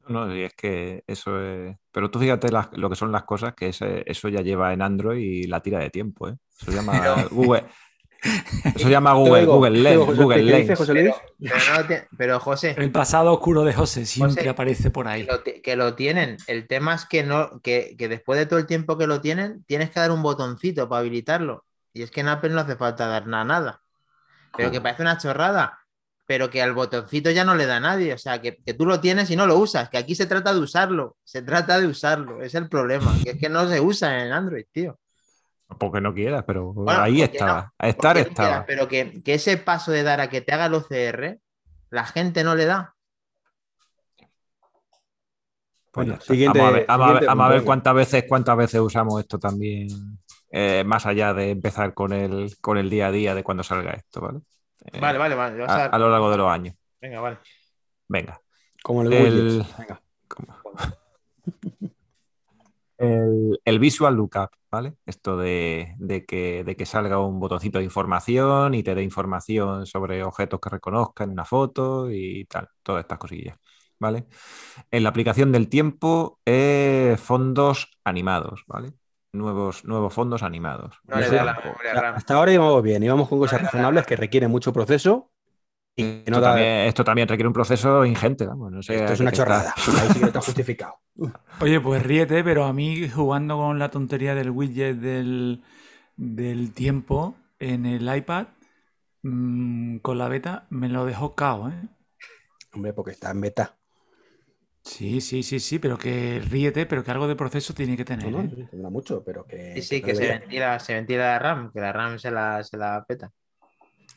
[0.09, 1.77] No, y es que eso es...
[1.93, 4.83] Pero tú fíjate las- lo que son las cosas, que ese- eso ya lleva en
[4.83, 6.37] Android y la tira de tiempo, ¿eh?
[6.61, 7.65] Eso se llama Google...
[8.23, 10.79] Eso se llama Google, Google Lens, José, Google ¿qué dice Lens.
[10.79, 11.15] José Luis?
[12.17, 15.23] Pero, no José, El pasado oscuro de José siempre José, aparece por que ahí.
[15.25, 16.37] lo, que lo tienen.
[16.47, 19.65] El tema es que no, que, que después de todo el tiempo que lo tienen,
[19.65, 21.65] tienes que dar un botoncito para habilitarlo.
[21.93, 23.83] Y es que en Apple no hace falta dar na- nada.
[24.57, 25.81] Pero que parece una chorrada.
[26.26, 28.14] Pero que al botoncito ya no le da nadie.
[28.14, 29.88] O sea, que, que tú lo tienes y no lo usas.
[29.88, 31.16] Que aquí se trata de usarlo.
[31.24, 32.42] Se trata de usarlo.
[32.42, 33.12] Es el problema.
[33.24, 34.98] Que es que no se usa en Android, tío.
[35.78, 37.62] Porque no quieras, pero Bueno, ahí estaba.
[37.62, 38.64] no, a estar no estaba.
[38.66, 41.38] Pero que, que ese paso de dar a que te haga el OCR,
[41.90, 42.94] la gente no le da.
[45.90, 47.94] Pues Bueno, siguiente- vamos a ver, vamos a ver- siguiente vamos a ver punto, cuántas
[47.94, 49.88] veces, cuántas veces usamos esto también,
[50.50, 53.92] eh, más allá de empezar con el, con el día a día de cuando salga
[53.92, 54.40] esto, ¿vale?
[54.87, 55.59] Eh, Vale, vale, vale.
[55.59, 56.75] vas a, a- a lo largo de los años.
[57.01, 57.38] Venga, vale.
[58.09, 58.40] Venga.
[58.83, 59.64] Como el, El-.
[59.79, 60.03] Venga.
[60.29, 60.55] ¿cómo?
[62.99, 64.95] El, el Visual Lookup, ¿vale?
[65.07, 69.87] Esto de, de que, de que salga un botoncito de información y te dé información
[69.87, 73.57] sobre objetos que reconozca en una foto y tal, todas estas cosillas,
[73.99, 74.27] ¿vale?
[74.90, 78.92] En la aplicación del tiempo, eh, fondos animados, ¿vale?
[79.33, 81.01] Nuevos, nuevos fondos animados.
[81.05, 82.14] No le Eso- da la memoria RAM.
[82.16, 85.31] Hasta ahora íbamos bien, íbamos con cosas razonables que requieren mucho proceso
[85.97, 86.49] y que Esto, no da.
[86.51, 89.73] también, esto también requiere un proceso ingente, vamos, no sé Esto es una chorrada.
[89.77, 90.97] Ahí sí que está justificado.
[91.61, 95.62] Oye, pues ríete, pero a mí jugando con la tontería del widget del,
[96.16, 98.49] del tiempo en el iPad
[99.23, 101.88] mm, con la beta me lo dejó cao, ¿eh?
[102.75, 103.77] Hombre, porque está en beta.
[104.85, 108.31] Sí, sí, sí, sí, pero que ríete, pero que algo de proceso tiene que No,
[108.31, 108.49] tener, no, ¿eh?
[108.49, 109.59] sí, tendrá mucho, pero que.
[109.75, 112.62] Sí, sí, no que se ventila, se ventila la RAM, que la RAM se la,
[112.62, 113.33] se la peta.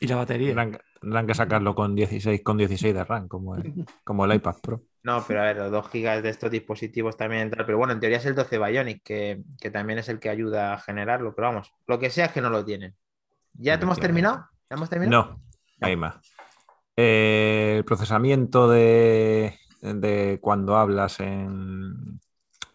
[0.00, 0.46] Y la batería.
[0.48, 3.68] Tendrán, que- tendrán que sacarlo con 16, con 16 de RAM, como el,
[4.04, 4.82] como el iPad Pro.
[5.02, 7.64] No, pero a ver, los 2 GB de estos dispositivos también entran.
[7.64, 10.74] Pero bueno, en teoría es el 12 Bionic, que, que también es el que ayuda
[10.74, 11.34] a generarlo.
[11.34, 12.96] Pero vamos, lo que sea es que no lo tienen.
[13.54, 14.48] ¿Ya te hemos terminado?
[14.70, 15.20] ¿Ya hemos terminado?
[15.20, 15.40] No,
[15.80, 16.16] hay más.
[16.96, 22.20] Eh, el procesamiento de, de cuando hablas en,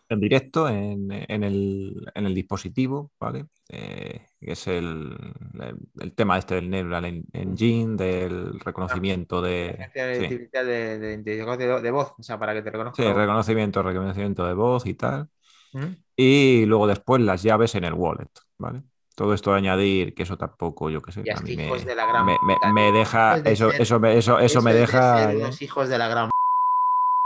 [0.10, 3.46] en directo, en, en el, en el dispositivo, ¿vale?
[3.70, 5.16] Eh, que es el,
[5.60, 9.78] el- el tema este del Neural En- Engine, del reconocimiento de...
[9.94, 10.00] Sí.
[10.00, 13.02] de, de inteligencia de, de voz, o sea, para que te reconozca.
[13.02, 15.30] Sí, reconocimiento, reconocimiento de voz y tal.
[15.74, 15.86] ¿Mm?
[16.18, 18.84] Y luego después las llaves en el wallet, ¿vale?
[19.16, 21.96] Todo esto de añadir, que eso tampoco, yo qué sé, a mí me, hijos de
[21.96, 22.38] la gran me,
[22.74, 25.32] me- deja, eso, eso, me, eso, eso me deja...
[25.34, 26.30] unos hijos de la gran.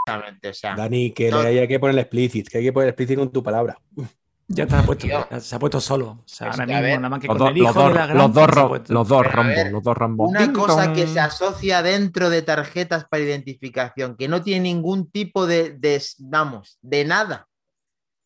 [0.07, 1.39] Exactamente, O sea, Dani, que No.
[1.39, 3.79] hay que poner explicit, que hay que poner explicit con tu palabra.
[4.47, 5.07] Ya te ha puesto,
[5.39, 6.07] se ha puesto solo.
[6.09, 7.65] O sea, ahora que, a mismo, ver, nada más que Los, con do- el hijo
[7.65, 9.25] los dos, de la gran los dos, los dos
[9.87, 10.29] los rombos.
[10.29, 15.47] una cosa que se asocia dentro de tarjetas para identificación, que no tiene ningún tipo
[15.47, 17.47] de, de, vamos, de nada.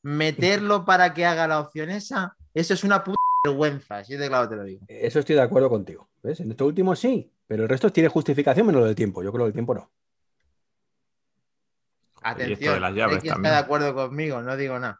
[0.01, 4.49] Meterlo para que haga la opción esa, eso es una puta vergüenza, así de claro
[4.49, 4.81] te lo digo.
[4.89, 6.09] Eso estoy de acuerdo contigo.
[6.21, 6.41] ¿Ves?
[6.41, 9.23] En este último sí, pero el resto tiene justificación menos lo del tiempo.
[9.23, 9.89] Yo creo que el tiempo no.
[12.21, 14.99] Atención, de las llaves quien está de acuerdo conmigo, no digo nada.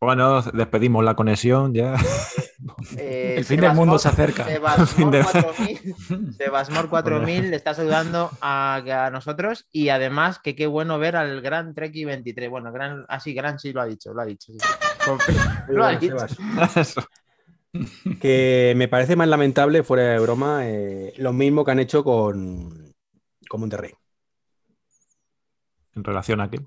[0.00, 1.96] Bueno, despedimos la conexión ya.
[2.96, 4.44] Eh, El fin del mundo se acerca.
[4.44, 5.94] Sebasmor del- 4000
[6.38, 8.76] Sebasmor 4000 le está saludando a,
[9.06, 12.48] a nosotros y además que qué bueno ver al gran Treki 23.
[12.48, 14.52] Bueno, gran, así, gran sí lo ha dicho, lo ha dicho.
[14.54, 14.58] sí,
[15.68, 16.16] Lo ha dicho.
[18.20, 22.94] Que me parece más lamentable, fuera de broma, eh, lo mismo que han hecho con,
[23.48, 23.92] con Monterrey.
[25.96, 26.60] En relación a qué?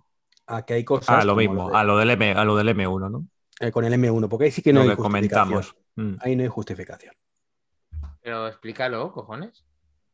[0.48, 1.10] A que hay cosas.
[1.10, 3.28] Ah, lo mismo, de- a lo del M, a lo del M1, ¿no?
[3.62, 5.48] eh, con el M1, porque ahí sí que no lo hay que justificación.
[5.48, 5.76] comentamos.
[5.96, 6.16] Mm.
[6.22, 7.14] Ahí no hay justificación.
[8.22, 9.66] Pero explícalo, cojones.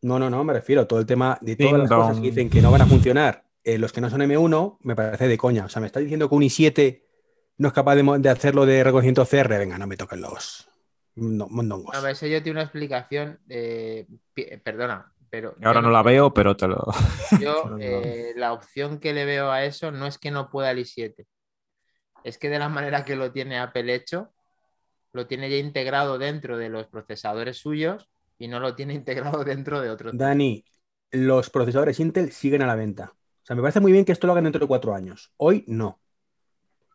[0.01, 2.27] No, no, no, me refiero a todo el tema de Ding todas las cosas que
[2.27, 3.43] dicen que no van a funcionar.
[3.63, 5.65] eh, los que no son M1, me parece de coña.
[5.65, 7.01] O sea, me está diciendo que un i7
[7.57, 9.57] no es capaz de, de hacerlo de reconocimiento CR.
[9.57, 10.69] Venga, no me toquen los
[11.15, 11.99] no, mondongos.
[11.99, 14.05] No, ese yo tiene una explicación, eh,
[14.63, 16.81] perdona, pero Ahora no la veo, pero te lo.
[17.41, 20.79] Yo eh, la opción que le veo a eso no es que no pueda el
[20.79, 21.25] i7,
[22.23, 24.33] es que de la manera que lo tiene Apple hecho,
[25.11, 29.81] lo tiene ya integrado dentro de los procesadores suyos y no lo tiene integrado dentro
[29.81, 30.17] de otros.
[30.17, 30.63] Dani,
[31.11, 33.11] los procesadores Intel siguen a la venta.
[33.13, 35.33] O sea, me parece muy bien que esto lo hagan dentro de cuatro años.
[35.35, 35.99] Hoy no.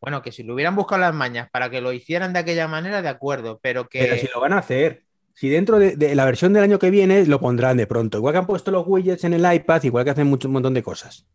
[0.00, 3.02] Bueno, que si lo hubieran buscado las mañas para que lo hicieran de aquella manera,
[3.02, 5.04] de acuerdo, pero que Pero si lo van a hacer.
[5.40, 8.18] Si dentro de, de la versión del año que viene lo pondrán de pronto.
[8.18, 10.74] Igual que han puesto los widgets en el iPad, igual que hacen mucho, un montón
[10.74, 11.26] de cosas.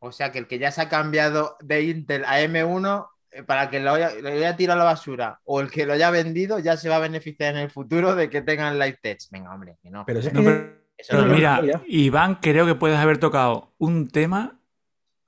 [0.00, 3.70] O sea, que el que ya se ha cambiado de Intel a M1 eh, para
[3.70, 6.58] que lo haya, lo haya tirado a la basura o el que lo haya vendido
[6.58, 9.30] ya se va a beneficiar en el futuro de que tengan live test.
[9.30, 10.04] Venga, hombre, que no.
[10.04, 11.60] Pero No, pero- Eso Pero no lo- mira.
[11.86, 14.58] Iván, creo que puedes haber tocado un tema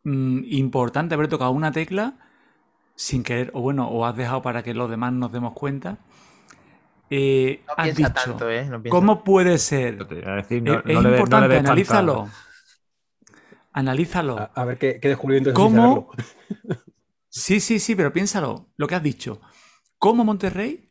[0.03, 2.19] mm, importante, haber tocado una tecla
[2.97, 5.99] sin querer, o bueno, o has dejado para que los demás nos demos cuenta.
[7.11, 8.65] Eh, no has piensa dicho, tanto, ¿eh?
[8.67, 10.07] No ¿cómo puede ser?
[10.07, 12.29] Decir, Es, no, le importante, analízalo.
[13.73, 14.39] Analízalo.
[14.39, 15.57] a, a ver qué, qué descubrí entonces.
[15.57, 16.11] ¿Cómo?
[17.29, 19.41] Sí, sí, sí, pero piénsalo, lo que has dicho.
[19.99, 20.91] ¿Cómo Monterrey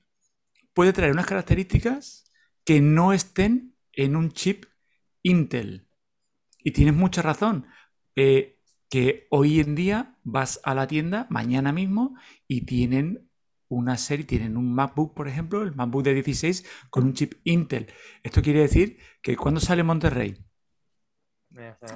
[0.73, 2.25] puede traer unas características
[2.63, 4.65] que no estén en un chip
[5.23, 5.88] Intel?
[6.60, 7.67] Y tienes mucha razón.
[8.15, 8.51] eh,
[8.89, 12.15] que hoy en día vas a la tienda mañana mismo
[12.47, 13.25] y tienen
[13.76, 17.88] una serie, tienen un MacBook, por ejemplo, el MacBook de 16 con un chip Intel.
[18.24, 20.38] Esto quiere decir que cuando sale Monterrey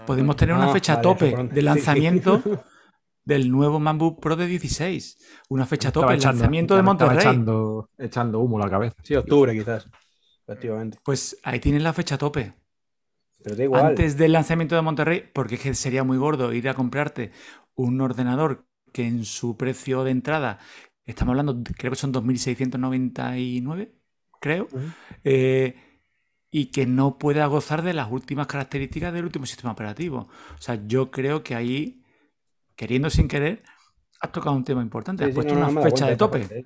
[0.05, 1.61] podemos tener una Ah, fecha tope de sí.
[1.61, 2.41] lanzamiento
[3.25, 5.17] del nuevo MacBook Pro de 16.
[5.49, 7.17] Una fecha tope, el lanzamiento de Monterrey.
[7.17, 8.95] Echando, echando humo a la cabeza.
[9.03, 9.87] Sí, octubre quizás.
[10.47, 10.97] Efectivamente.
[11.03, 12.53] Pues ahí tienes la fecha tope.
[13.43, 13.85] Pero da igual.
[13.85, 17.31] Antes del lanzamiento de Monterrey, porque es que sería muy gordo ir a comprarte
[17.75, 20.59] un ordenador que en su precio de entrada
[21.09, 23.91] estamos hablando, creo que son 2.699,
[24.39, 24.67] creo,
[25.23, 25.75] eh,
[26.51, 30.29] y que no pueda gozar de las últimas características del último sistema operativo.
[30.57, 32.03] O sea, yo creo que ahí,
[32.75, 33.63] queriendo sin querer,
[34.21, 35.23] has tocado un tema importante.
[35.23, 36.39] Has sí, puesto no, no, una fecha de tope.
[36.39, 36.65] parte, ¿eh?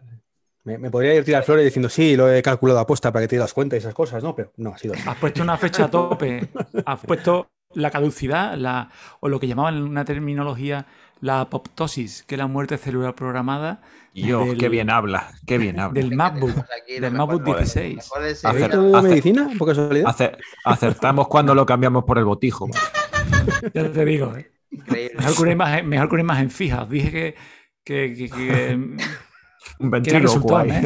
[0.65, 3.27] Me, me podría ir tirar flores diciendo, sí, lo he calculado a aposta para que
[3.27, 4.33] te das cuenta y esas cosas, ¿no?
[4.33, 5.03] Pero no, ha sido así.
[5.05, 6.49] Has puesto una fecha a tope,
[6.85, 10.85] has puesto la caducidad, la, o lo que llamaban en una terminología
[11.23, 13.81] la apoptosis, que es la muerte celular programada
[14.13, 15.99] Dios, del- qué bien habla, qué bien habla.
[16.01, 16.51] del MacBook,
[16.87, 17.95] del MacBook 16.
[17.95, 18.65] mejor del Hacer- Sevilla.
[18.65, 20.09] ¿Esto de hace- medicina, por casualidad?
[20.09, 22.67] Ace- acertamos cuando lo cambiamos por el botijo.
[23.73, 24.51] Ya te digo, ¿eh?
[24.69, 25.15] Increíble.
[25.17, 26.81] mejor, que una imagen, mejor que una imagen fija.
[26.83, 27.35] Os dije que,
[27.83, 28.97] que- que- que-
[29.79, 30.83] Un resultón, ¿eh?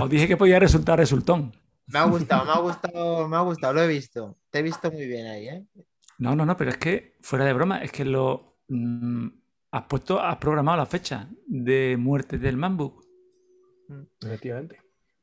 [0.00, 1.54] Os dije que podía resultar resultón.
[1.86, 4.36] Me ha gustado, me ha gustado, me ha gustado, lo he visto.
[4.50, 5.64] Te he visto muy bien ahí, ¿eh?
[6.18, 8.47] No, no, no, pero es que, fuera de broma, es que lo
[9.70, 13.04] has puesto, has programado la fecha de muerte del MacBook.
[14.22, 14.80] Efectivamente.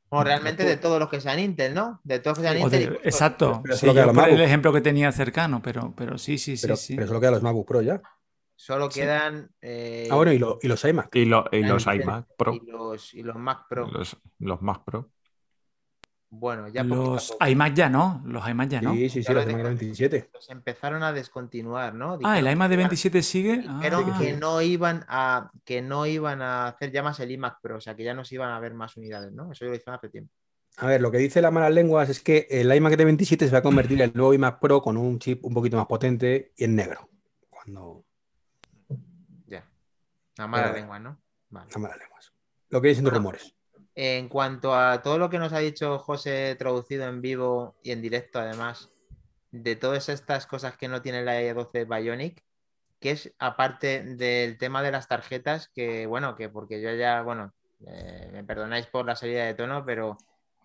[0.10, 2.00] O realmente de todos los que sean Intel, ¿no?
[2.04, 2.94] De todos los que sean O de- Intel.
[2.94, 3.60] incluso- exacto.
[3.64, 6.62] pero Sí, solo yo por el ejemplo que tenía cercano, pero, pero sí, sí, sí,
[6.68, 6.94] Pero, sí.
[6.96, 8.02] pero eso lo queda los MacBook Pro ya.
[8.56, 9.02] Solo Sí.
[9.02, 9.50] quedan.
[9.62, 11.14] eh, Ah, bueno, y, lo- y los iMac.
[11.16, 13.88] Y, lo- y los Intel iMac Pro, y los, y los Mac Pro.
[13.92, 15.10] los, los Mac Pro.
[16.38, 17.46] Bueno, ya Los poco.
[17.48, 18.94] iMac ya no, los iMac ya no.
[18.94, 19.80] Sí, sí, sí, los lo iMac de dejo.
[19.80, 20.30] 27.
[20.34, 22.12] Los empezaron a descontinuar, ¿no?
[22.24, 23.58] Ah, el Dijeron iMac de que iban- 27 sigue.
[23.60, 24.18] Dijeron Ah.
[24.20, 27.82] que no iban a que no iban a hacer ya más el iMac Pro, o
[27.82, 29.52] sea que ya no se iban a ver más unidades, ¿no?
[29.52, 30.34] Eso ya lo hicieron hace tiempo.
[30.78, 33.52] A ver, lo que dice las malas lenguas es que el iMac de 27 se
[33.52, 36.52] va a convertir en el nuevo iMac Pro con un chip un poquito más potente
[36.58, 37.10] y en negro.
[37.50, 38.04] Cuando
[39.48, 39.64] Ya.
[40.38, 41.18] La mala Pero- lengua, ¿no?
[41.50, 41.68] Vale.
[41.72, 42.34] las malas lenguas.
[42.70, 43.20] Lo que dicen Bueno.
[43.20, 43.55] rumores.
[43.96, 48.02] En cuanto a todo lo que nos ha dicho José traducido en vivo y en
[48.02, 48.90] directo, además,
[49.52, 52.44] de todas estas cosas que no tiene la E12 Bionic,
[53.00, 57.54] que es aparte del tema de las tarjetas, que bueno, que porque yo ya, bueno,
[57.88, 60.18] eh, me perdonáis por la salida de tono, pero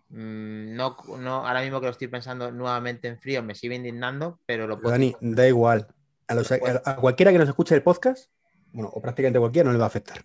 [0.09, 4.41] mm, no, no, ahora mismo que lo estoy pensando nuevamente en frío, me sigue indignando,
[4.45, 5.87] pero lo puedo Dani, da igual.
[6.27, 8.29] A, los- a- cualquiera que nos escuche el podcast,
[8.73, 10.25] bueno, o prácticamente cualquiera, no le va a afectar.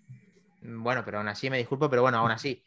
[0.62, 2.63] Bueno, pero aún así me disculpo, pero bueno, aún así.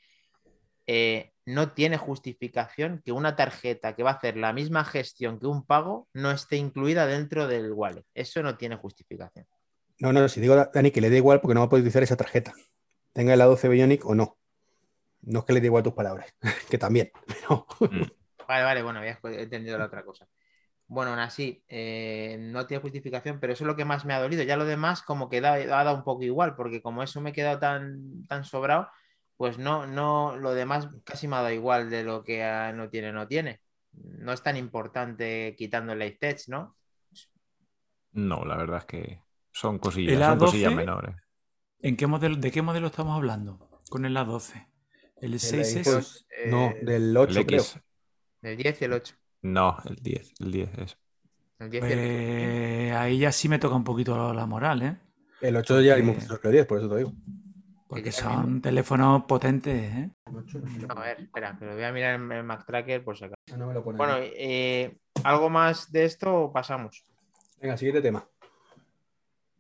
[0.89, 5.47] Eh, no tiene justificación que una tarjeta que va a hacer la misma gestión que
[5.47, 8.05] un pago no esté incluida dentro del wallet.
[8.15, 9.47] Eso no tiene justificación.
[9.99, 11.83] No, no, si digo a Dani que le da igual porque no va a poder
[11.83, 12.55] utilizar esa tarjeta.
[13.13, 14.39] Tenga la 12 Bionic o no.
[15.23, 16.33] No es que le dé igual tus palabras,
[16.71, 17.11] que también.
[17.27, 17.67] Pero
[18.49, 20.27] Vale, vale, bueno, había entendido la otra cosa.
[20.87, 24.21] Bueno, aún así, eh, no tiene justificación, pero eso es lo que más me ha
[24.21, 24.43] dolido.
[24.43, 27.31] Ya lo demás, como que da, ha dado un poco igual, porque como eso me
[27.31, 28.89] he quedado tan, tan sobrado,
[29.39, 32.91] pues no, no, lo demás casi me ha dado igual de lo que ah, no
[32.91, 33.63] tiene, no tiene.
[33.93, 36.77] No es tan importante quitando el light touch, ¿no?
[38.13, 39.23] No, la verdad es que
[39.53, 41.15] son cosillas, El son A12 cosillas menores.
[41.81, 44.67] ¿En qué modelo, ¿De qué modelo estamos hablando con el A12?
[45.21, 45.99] ¿El El 6 iPhone.
[46.01, 46.27] es?
[46.31, 47.61] Eh, no, del El 8 creo.
[47.61, 47.81] X.
[48.43, 49.15] El 10 y el 8.
[49.43, 50.99] No, el 10, el 10 es.
[51.61, 52.11] El 10 y el 8.
[52.11, 54.97] Eh, ahí ya sí me toca un poquito la moral, ¿eh?
[55.41, 57.13] El 8 ya hay muchos que el 10, por eso te digo.
[57.89, 60.11] Porque son teléfonos potentes, ¿eh?
[60.89, 63.41] A ver, espera, que lo voy a mirar en el Mac Tracker por si acaso.
[63.51, 67.05] Ah, no me lo pone Bueno, eh, ¿algo más de esto o pasamos?
[67.61, 68.29] Venga, siguiente tema.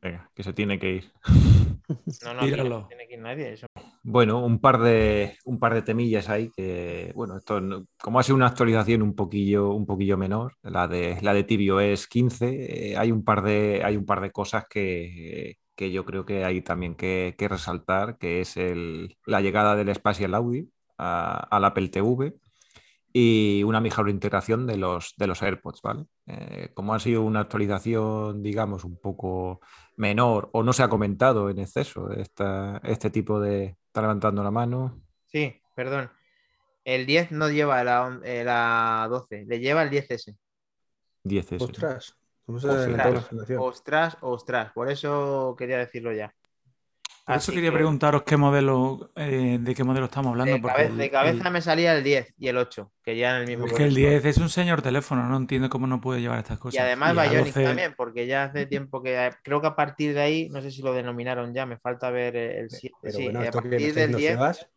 [0.02, 1.12] Venga, que se tiene que ir.
[2.24, 3.52] No, no, no tiene que ir nadie.
[3.52, 3.66] Eso.
[4.02, 8.22] Bueno, un par de, un par de temillas ahí que, bueno, esto no- como ha
[8.22, 12.96] sido una actualización un poquillo, un poquillo menor, la de, la de tvOS 15, eh,
[12.96, 16.60] hay, un par de, hay un par de cosas que, que yo creo que hay
[16.60, 20.66] también que, que resaltar, que es el, la llegada del Spatial Audio
[20.98, 22.34] a- al Apple TV
[23.12, 26.06] y una mejor integración de los, de los AirPods, ¿vale?
[26.26, 29.60] Eh, como ha sido una actualización, digamos, un poco
[29.96, 33.76] menor o no se ha comentado en exceso esta, este tipo de...
[33.86, 35.00] Está levantando la mano.
[35.26, 36.10] Sí, perdón.
[36.84, 40.36] El 10 no lleva la, eh, la 12, le lleva el 10S.
[41.22, 41.64] 10 S.
[41.64, 42.17] Ostras.
[42.48, 42.86] ¿Cómo se Ostras.
[42.86, 43.58] adelantó la generación?
[43.60, 44.72] Ostras, ostras.
[44.72, 46.34] Por eso quería decirlo ya.
[47.26, 50.54] Por eso quería que, preguntaros qué modelo, eh, de qué modelo estamos hablando.
[50.54, 53.48] De, cabe- cabeza el- me salía el 10 y el 8, que ya en el
[53.48, 54.08] mismo es que el proceso.
[54.08, 56.76] 10 es un señor teléfono, no entiendo cómo no puede llevar estas cosas.
[56.76, 60.14] Y además el Bionic A12 también, porque ya hace tiempo que creo que a partir
[60.14, 62.96] de ahí, no sé si lo denominaron ya, me falta ver el 7.
[63.02, 64.32] Pero sí, bueno, a esto que me partir está del diciendo 10.
[64.32, 64.70] Sebas.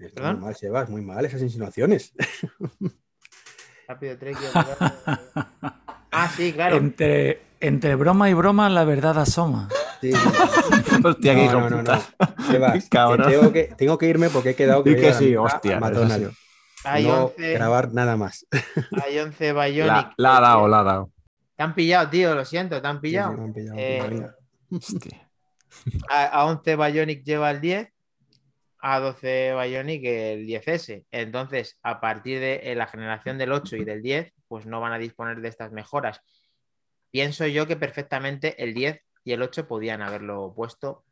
[0.00, 0.36] Está ¿Perdón?
[0.38, 2.12] muy mal, Sebas, muy mal esas insinuaciones.
[3.86, 5.72] Rápido Trek y el-
[6.22, 6.76] Ah, sí, claro.
[6.76, 9.68] entre, entre broma y broma, la verdad asoma.
[10.00, 10.18] Sí, sí.
[11.04, 12.44] Hostia, qué No, no, de no, no.
[12.50, 13.30] Sebas, Qué que cabrón.
[13.30, 16.92] tengo, que, tengo que irme porque he quedado que que a a sí, hostia, a
[16.92, 18.46] Hay no 11, grabar nada más.
[19.04, 19.86] hay 11 Bionic.
[19.86, 21.10] La, la ha dado, la ha dado.
[21.56, 23.32] Te han pillado, tío, lo siento, te han pillado.
[23.32, 24.26] sí, me han pillado, Eh.
[24.70, 25.28] Hostia.
[26.10, 27.92] A, a 11 Bionic lleva el 10
[28.80, 31.04] A12 Bionic el 10S.
[31.10, 34.98] Entonces, a partir de la generación del 8 y del 10, pues no van a
[34.98, 36.20] disponer de estas mejoras.
[37.10, 41.04] Pienso yo que perfectamente el 10 y el 8 podían haberlo puesto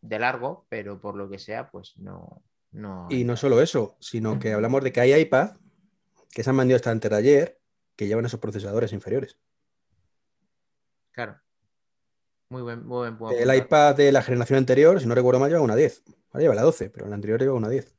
[0.00, 2.42] de largo, pero por lo que sea, pues no.
[2.70, 3.06] no...
[3.10, 5.56] Y no solo eso, sino que hablamos de que hay iPad
[6.30, 7.60] que se han vendido hasta antes de ayer
[7.96, 9.38] que llevan esos procesadores inferiores.
[11.12, 11.38] Claro.
[12.48, 13.36] Muy buen, muy buen punto.
[13.36, 16.02] El iPad de la generación anterior, si no recuerdo mal, lleva una 10.
[16.30, 17.94] Ahora lleva la 12, pero la anterior lleva una 10.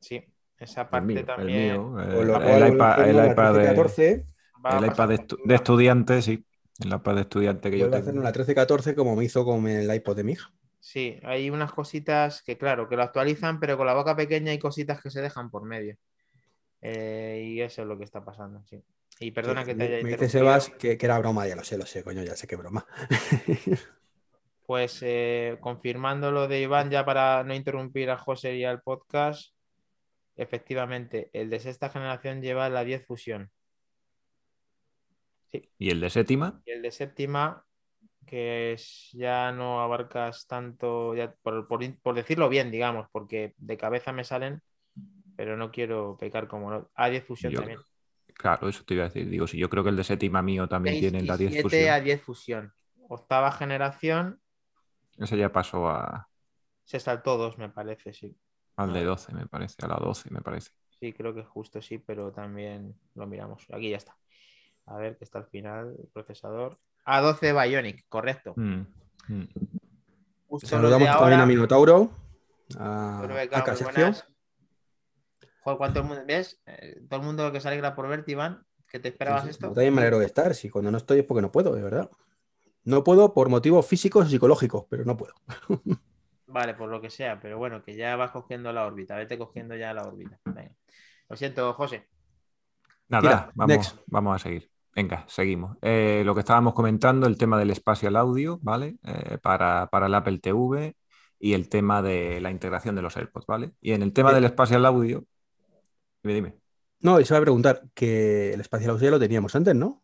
[0.00, 0.24] Sí,
[0.58, 1.52] esa El parte mío, el también.
[1.52, 4.26] mío, eh, el cual, iPad, tengo el iPad de, 13-14,
[4.64, 5.44] va a el pasar iPad de, estu- factura.
[5.44, 6.46] de estudiante, sí.
[6.80, 8.20] El iPad de estudiante que yo a hacer tengo.
[8.20, 10.52] una 13-14 como me hizo con el iPod de mi hija.
[10.80, 14.58] Sí, hay unas cositas que, claro, que lo actualizan, pero con la boca pequeña hay
[14.58, 15.96] cositas que se dejan por medio.
[16.82, 18.82] Eh, y eso es lo que está pasando, sí.
[19.20, 20.28] Y perdona Sí, que te me- haya Me dice.
[20.28, 22.86] Sebas que, que era broma, ya lo sé, lo sé, coño, ya sé que broma.
[24.66, 29.53] Pues eh, confirmando lo de Iván, ya para no interrumpir a José y al podcast,
[30.36, 33.50] efectivamente, el de sexta generación lleva la 10 fusión.
[35.78, 37.64] Y el de séptima, Y el de séptima,
[38.26, 43.76] que es- ya no abarcas tanto, ya por, por por decirlo bien, digamos, porque de
[43.78, 44.62] cabeza me salen,
[45.36, 46.90] pero no quiero pecar como no.
[46.96, 47.80] A10 fusión Yo- también.
[48.34, 49.28] claro, eso te iba a decir.
[49.28, 51.62] Digo, si yo creo que el de séptima mío también 6 tiene la 10 7
[51.62, 51.90] fusión.
[51.90, 52.72] a 10 fusión.
[53.08, 54.40] Octava generación,
[55.18, 56.28] Ese ya pasó a,
[56.84, 58.34] se saltó dos, me parece, sí.
[58.76, 60.70] Al de 12, me parece, a la 12, me parece.
[61.00, 63.66] Sí, creo que justo sí, pero también lo miramos.
[63.72, 64.16] Aquí ya está.
[64.86, 66.78] A ver, que está al final el procesador.
[67.06, 68.54] A12 Bionic, correcto.
[68.56, 68.82] Mm,
[69.28, 69.48] mm.
[70.62, 72.10] Saludamos también a Minotauro,
[72.78, 74.24] a, Bueno, a.
[75.60, 76.60] Joder, ¿cuánto el mundo ves?
[76.66, 79.50] Eh, todo el mundo que se alegra por verte, Iván, que te esperabas Sí, sí,
[79.52, 79.68] esto.
[79.68, 81.82] Yo también me alegro de estar, si cuando no estoy es porque no puedo, de
[81.82, 82.10] verdad.
[82.84, 85.34] No puedo por motivos físicos y psicológicos, pero no puedo.
[86.54, 89.74] Vale, por lo que sea, pero bueno, que ya vas cogiendo la órbita, vete cogiendo
[89.74, 90.38] ya la órbita.
[90.44, 90.70] Venga.
[91.28, 92.06] Lo siento, José.
[93.08, 93.96] Nada, Tira, vamos, next.
[94.06, 94.70] vamos a seguir.
[94.94, 95.76] Venga, seguimos.
[95.82, 98.98] Eh, lo que estábamos comentando, el tema del espacial audio, ¿vale?
[99.02, 100.94] Eh, para, para el Apple TV
[101.40, 103.72] y el tema de la integración de los AirPods, ¿vale?
[103.80, 104.34] Y en el tema Eh.
[104.36, 105.24] del espacial audio,
[106.22, 106.58] dime, dime.
[107.00, 110.03] No, y se va a preguntar que el espacial audio ya lo teníamos antes, ¿no?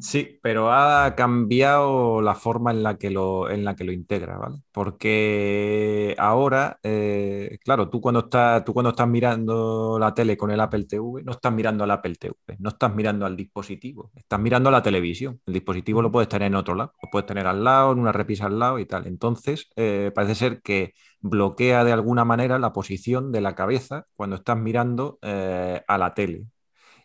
[0.00, 4.36] Sí, pero ha cambiado la forma en la que lo, en la que lo integra,
[4.36, 4.58] ¿vale?
[4.72, 10.60] Porque ahora, eh, claro, tú cuando estás, tú cuando estás mirando la tele con el
[10.60, 14.68] Apple TV, no estás mirando al Apple TV, no estás mirando al dispositivo, estás mirando
[14.68, 15.40] a la televisión.
[15.46, 18.12] El dispositivo lo puedes tener en otro lado, lo puedes tener al lado, en una
[18.12, 19.06] repisa al lado y tal.
[19.06, 24.36] Entonces, eh, parece ser que bloquea de alguna manera la posición de la cabeza cuando
[24.36, 26.44] estás mirando eh, a la tele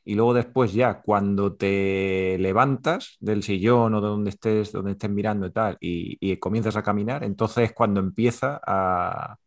[0.03, 5.09] y luego después ya cuando te levantas del sillón o de donde estés, donde estés
[5.09, 9.37] mirando y tal, y, y comienzas a caminar, entonces es cuando empieza a,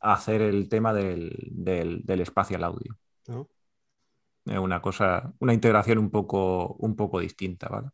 [0.00, 2.96] a hacer el tema del, del, del espacial audio.
[3.28, 3.48] ¿No?
[4.44, 7.88] Es una cosa, una integración un poco, un poco distinta, ¿vale?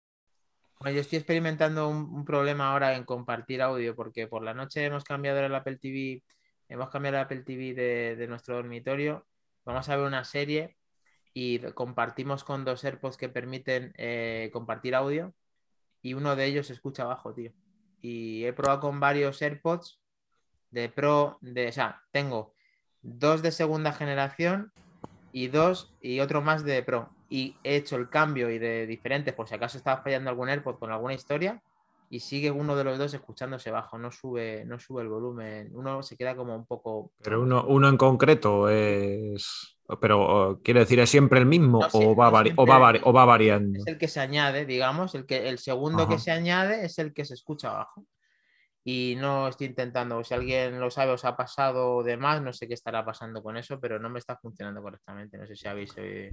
[0.81, 4.85] Bueno, yo estoy experimentando un, un problema ahora en compartir audio, porque por la noche
[4.85, 6.23] hemos cambiado el Apple TV,
[6.69, 9.27] hemos cambiado el Apple TV de, de nuestro dormitorio,
[9.64, 10.77] vamos a ver una serie
[11.41, 15.32] y compartimos con dos AirPods que permiten eh, compartir audio
[16.03, 17.53] y uno de ellos se escucha abajo, tío.
[18.01, 20.01] Y he probado con varios AirPods
[20.72, 22.55] de Pro, de, o sea, tengo
[23.03, 24.72] dos de segunda generación
[25.30, 27.09] y dos y otro más de Pro.
[27.28, 30.80] Y he hecho el cambio y de diferentes, por si acaso estaba fallando algún AirPod
[30.80, 31.62] con alguna historia,
[32.11, 36.03] y sigue uno de los dos escuchándose bajo, no sube, no sube el volumen, uno
[36.03, 37.13] se queda como un poco.
[37.23, 39.75] Pero uno, uno en concreto es...
[40.01, 43.01] Pero quiere decir, ¿es siempre el mismo No, o, sí, va vari- o, va vari-
[43.05, 43.81] o va variando?
[43.81, 47.15] Es el que se añade, digamos, el que el segundo que se añade es el
[47.15, 48.05] que se escucha abajo.
[48.85, 52.69] Y no estoy intentando, si alguien lo sabe, os ha pasado o demás, no sé
[52.69, 55.39] qué estará pasando con eso, pero no me está funcionando correctamente.
[55.39, 55.93] No sé si habéis.
[55.99, 56.33] eh,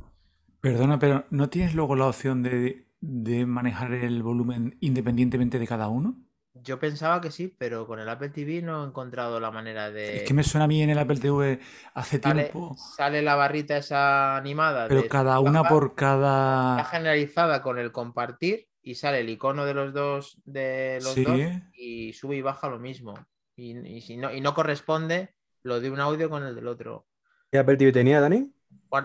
[0.62, 5.88] Perdona, pero ¿no tienes luego la opción de, de manejar el volumen independientemente de cada
[5.90, 6.16] uno?
[6.54, 10.18] Yo pensaba que sí, pero con el Apple TV no he encontrado la manera de.
[10.18, 11.60] Es que me suena a mí en el Apple TV
[11.94, 14.88] hace sale, tiempo, sale la barrita esa animada.
[14.88, 16.86] pero de cada una baja, por Está cada...
[16.86, 21.24] generalizada con el compartir y sale el icono de los dos de los Sí.
[21.24, 21.40] dos
[21.74, 23.16] y sube y baja lo mismo.
[23.58, 27.06] Y, y si no, y no corresponde lo de un audio con el del otro.
[27.52, 28.52] ¿Qué Apple TV tenía, Dani?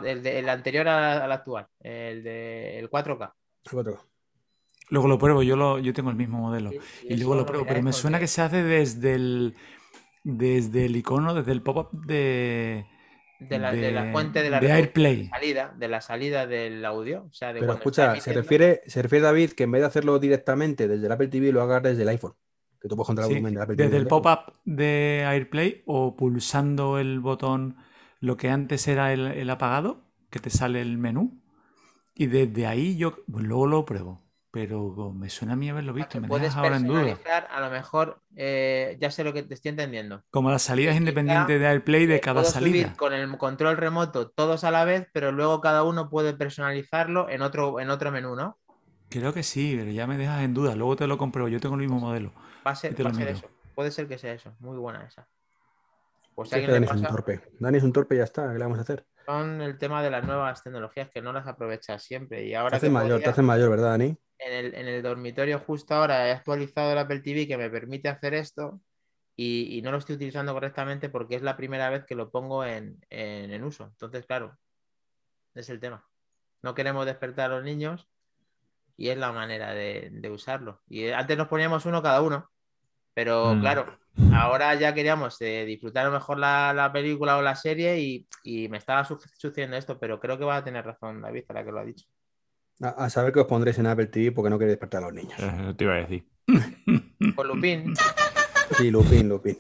[0.05, 2.89] El, de- el anterior al actual, el de el
[3.65, 3.73] 4K.
[3.73, 4.07] El otro.
[4.91, 6.71] Luego lo pruebo, yo, lo, yo tengo el mismo modelo.
[7.05, 9.55] Y luego lo pruebo, pero me suena que se hace desde el,
[10.25, 12.87] desde el icono, desde el pop-up de,
[13.39, 15.29] de la, de la de- fuente de la de AirPlay.
[15.29, 17.25] salida, de la salida del audio.
[17.31, 20.19] O sea, de Pero escucha, se refiere, se refiere David que en vez de hacerlo
[20.19, 22.35] directamente desde el Apple TV lo hagas desde el iPhone.
[22.81, 23.85] que tú puedes controlar Sí, el volumen del Apple TV.
[23.91, 27.77] desde el pop-up de AirPlay o pulsando el botón,
[28.19, 31.40] lo que antes era el, el apagado, que te sale el menú.
[32.15, 34.23] Y desde ahí yo pues luego lo pruebo.
[34.53, 37.03] Pero me suena a mí haberlo visto, me puedes dejas ahora en duda.
[37.03, 40.25] personalizar, a lo mejor, eh, ya sé lo que te estoy entendiendo.
[40.31, 42.97] Como las salidas independientes de AirPlay de cada puedo subir salida.
[42.97, 47.43] con el control remoto todos a la vez, pero luego cada uno puede personalizarlo en
[47.43, 48.59] otro, en otro menú, ¿no?
[49.09, 50.75] Creo que sí, pero ya me dejas en duda.
[50.75, 51.49] Luego te lo compruebo.
[51.49, 52.33] Yo tengo el mismo modelo.
[52.67, 53.49] Va a ser, va a eso.
[53.77, 54.53] Puede ser que sea eso.
[54.59, 55.29] Muy buena esa.
[56.35, 57.41] Pues si Sí, Dani le es un torpe.
[57.59, 58.49] Dani es un torpe y ya está.
[58.53, 59.07] ¿Qué le vamos a hacer?
[59.27, 62.45] Son el tema de las nuevas tecnologías que no las aprovechas siempre.
[62.45, 64.17] Y Te ahora haces que mayor, te haces mayor, ¿verdad, Dani?
[64.39, 68.09] en el, en el dormitorio justo ahora he actualizado el Apple TV que me permite
[68.09, 68.81] hacer esto
[69.37, 72.65] y, y no lo estoy utilizando correctamente porque es la primera vez que lo pongo
[72.65, 73.87] en, en- en uso.
[73.87, 74.59] Entonces, claro,
[75.55, 76.07] es el tema.
[76.63, 78.09] No queremos despertar a los niños
[78.99, 80.83] y es la manera de, de usarlo.
[80.89, 82.51] Y antes nos poníamos uno cada uno,
[83.15, 83.61] pero Mm.
[83.61, 84.00] claro,
[84.33, 88.27] ahora ya queríamos eh, disfrutar a lo mejor la, la película o la serie y,
[88.45, 91.65] y me estaba su- sucediendo esto, pero creo que va a tener razón David, la
[91.65, 92.07] que lo ha dicho.
[92.83, 95.15] A, a saber que os pondréis en Apple TV porque no queréis despertar a los
[95.15, 95.39] niños.
[95.39, 96.25] Eh, te iba a decir.
[97.37, 97.95] Con Lupin.
[98.79, 99.59] Sí, Lupin, Lupin.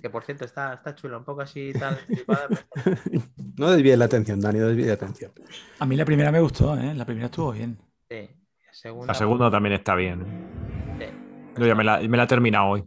[0.00, 1.98] Que por cierto está, está chulo, un poco así tal.
[3.56, 5.30] No desvíes la atención, Dani, no desvíes la atención.
[5.78, 6.94] A mí la primera me gustó, ¿eh?
[6.94, 7.76] La primera estuvo bien.
[8.08, 8.30] Sí.
[8.66, 9.06] La segunda.
[9.08, 10.24] La segunda también está bien.
[11.54, 11.60] Sí.
[11.60, 12.84] Yo ya me la, me la he terminado hoy.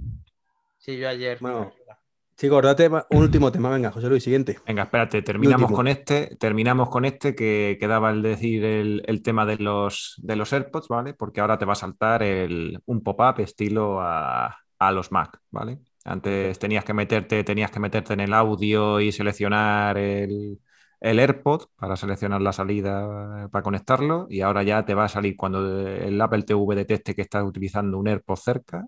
[0.78, 1.38] Sí, yo ayer.
[1.40, 1.58] Bueno.
[1.58, 2.00] a verla.
[2.36, 3.70] Chicos, date un último tema.
[3.70, 4.60] Venga, José Luis, siguiente.
[4.66, 9.46] Venga, espérate, terminamos con este, terminamos con este que quedaba el decir el, el tema
[9.46, 11.14] de los, de los AirPods, ¿vale?
[11.14, 15.80] Porque ahora te va a saltar el, un pop-up estilo a, a los Mac, ¿vale?
[16.06, 20.60] Antes tenías que meterte, tenías que meterte en el audio y seleccionar el,
[21.04, 25.38] el AirPod para seleccionar la salida para conectarlo y ahora ya te va a salir
[25.38, 28.88] cuando el Apple TV detecte que estás utilizando un AirPod cerca,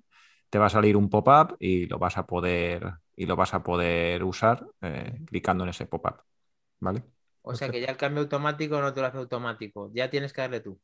[0.51, 3.63] te va a salir un pop-up y lo vas a poder y lo vas a
[3.63, 6.21] poder usar eh, clicando en ese pop-up,
[6.81, 7.03] ¿vale?
[7.43, 9.89] O sea que ya el cambio automático no te lo hace automático.
[9.93, 10.77] Ya tienes que darle tú.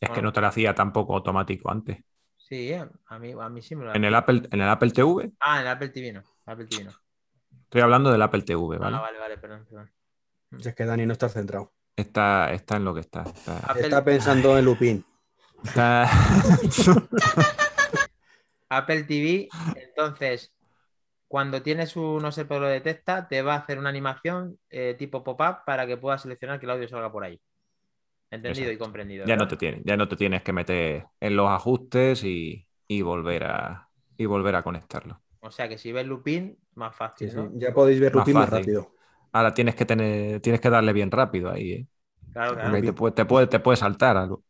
[0.00, 1.98] Es que no te lo hacía tampoco automático antes.
[2.36, 4.04] Sí, eh, a mí, a mí sí me lo En hace.
[4.04, 6.24] el Apple, en el Apple TV, Ah, en el Apple TV no.
[6.46, 7.03] Apple TV no.
[7.62, 8.96] Estoy hablando del Apple TV, ¿vale?
[8.96, 9.90] Ah, vale, vale, perdón, perdón.
[10.58, 11.72] Si es que Dani no está centrado.
[11.96, 13.22] Está, está en lo que está.
[13.22, 15.04] Está, Apple- Está pensando en Lupin.
[15.64, 16.08] está-
[18.68, 20.52] Apple TV, entonces,
[21.28, 24.94] cuando tienes un no sé, pero lo detecta, te va a hacer una animación eh,
[24.98, 27.40] tipo pop-up para que puedas seleccionar que el audio salga por ahí.
[28.30, 29.26] Entendido y comprendido.
[29.26, 33.02] ya no te tienes, ya no te tienes que meter en los ajustes y, y
[33.02, 35.20] volver a y volver a conectarlo.
[35.44, 37.36] O sea que si ves Lupin, más fácil, sí.
[37.36, 37.50] ¿no?
[37.54, 38.94] Ya podéis ver Más Lupin más rápido.
[39.30, 41.86] Ahora tienes que tener, tienes que darle bien rápido ahí, ¿eh?
[42.32, 42.74] Claro, claro.
[42.74, 44.42] ahí te puede, te puede, te puede saltar algo.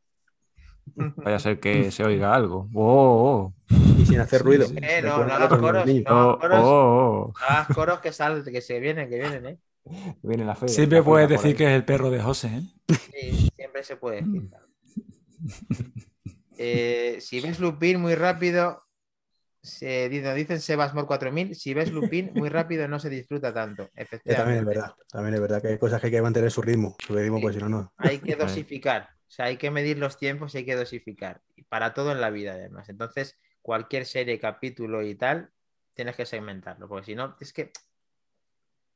[1.16, 2.68] Vaya a ser que se oiga algo.
[2.74, 4.66] Oh, oh, Y sin hacer ruido.
[4.80, 6.30] Eh, no, no hagas coros, no.
[6.30, 6.61] oh, coros.
[6.62, 7.32] oh, oh.
[7.45, 9.59] Haz coros que sal, que se vienen, que vienen, ¿eh?
[10.22, 10.68] Viene la fe.
[10.68, 11.55] Siempre la puedes decir ahí.
[11.55, 12.95] que es el perro de José, ¿eh?
[13.12, 14.49] Sí, siempre se puede decir.
[14.49, 14.66] claro.
[16.57, 18.84] Eh, si ves Lupin muy rápido,
[19.65, 23.89] se, dice- dicen Sebasmor 4000, si ves Lupin muy rápido no se disfruta tanto.
[24.25, 24.95] También es verdad.
[25.11, 26.97] También es verdad que hay cosas que hay que mantener su ritmo.
[26.99, 27.93] Su ritmo, pues si no, no.
[27.97, 31.43] Hay que dosificar, o sea, hay que medir los tiempos y hay que dosificar.
[31.57, 32.89] Y para todo en la vida, además.
[32.89, 35.51] Entonces, cualquier serie, capítulo y tal,
[35.95, 37.73] tienes que segmentarlo, porque si no, es que.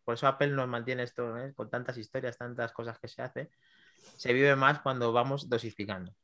[0.05, 1.53] Por eso Apple nos mantiene esto, ¿eh?
[1.55, 3.51] con tantas historias, tantas cosas que se hace.
[4.17, 6.15] Se vive más cuando vamos dosificando.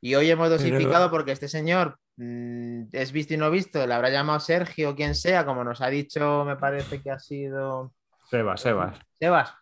[0.00, 4.10] Y hoy hemos dosificado porque este señor mm, es visto y no visto, le habrá
[4.10, 7.92] llamado Sergio o quien sea, como nos ha dicho, me parece que ha sido.
[8.30, 8.98] Sebas, Sebas.
[9.18, 9.54] Sebas,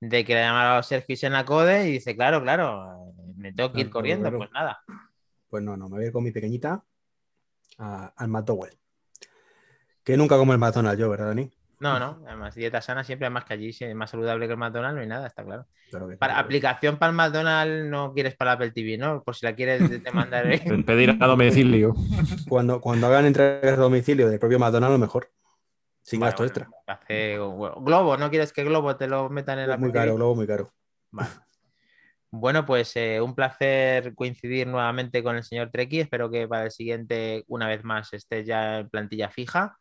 [0.00, 3.72] de que le ha llamado Sergio y se Code y dice, claro, claro, me tengo
[3.72, 4.22] que ir Claro, corriendo.
[4.28, 4.38] claro.
[4.38, 4.78] Pues nada.
[5.48, 6.84] Pues no, no, me voy a ir con mi pequeñita
[7.78, 8.78] a- al McDowell.
[10.04, 11.50] Que nunca como el McDonald's yo, ¿verdad, Dani?
[11.82, 14.58] No, no, además, dieta sana siempre, además que allí si es más saludable que el
[14.58, 15.66] McDonald's, no hay nada, está claro.
[15.90, 16.46] Claro que sí, Para claro.
[16.46, 19.22] aplicación para el McDonald's no quieres para la Apple TV, ¿no?
[19.22, 20.44] Por si la quieres te- te mandar.
[20.64, 21.94] Pe- Pedir a domicilio.
[22.48, 25.30] Cuando, cuando hagan entregas a domicilio del propio McDonald's, lo mejor.
[26.02, 26.94] Sin Bueno, gasto bueno, extra.
[26.94, 30.18] hace- bueno, Globo, ¿no quieres que Globo te lo metan en la Muy caro, TV?
[30.18, 30.72] luego muy caro.
[31.10, 31.30] Vale.
[32.30, 36.00] Bueno, pues eh, un placer coincidir nuevamente con el señor Treki.
[36.00, 39.76] Espero que para el siguiente, una vez más, esté ya en plantilla fija.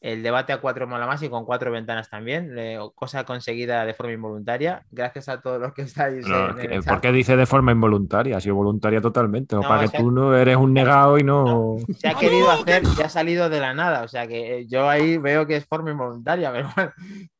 [0.00, 3.92] El debate a cuatro mola más y con cuatro ventanas también, eh, cosa conseguida de
[3.92, 4.82] forma involuntaria.
[4.90, 6.26] Gracias a todos los que estáis.
[6.26, 8.38] No, en el ¿Por qué dice de forma involuntaria?
[8.38, 9.56] Ha sido voluntaria totalmente.
[9.56, 11.76] No, para o que tú no eres un negado y no.
[11.98, 14.02] Se ha querido hacer y ha salido de la nada.
[14.02, 16.92] O sea que eh, yo ahí veo que es forma involuntaria, pero bueno,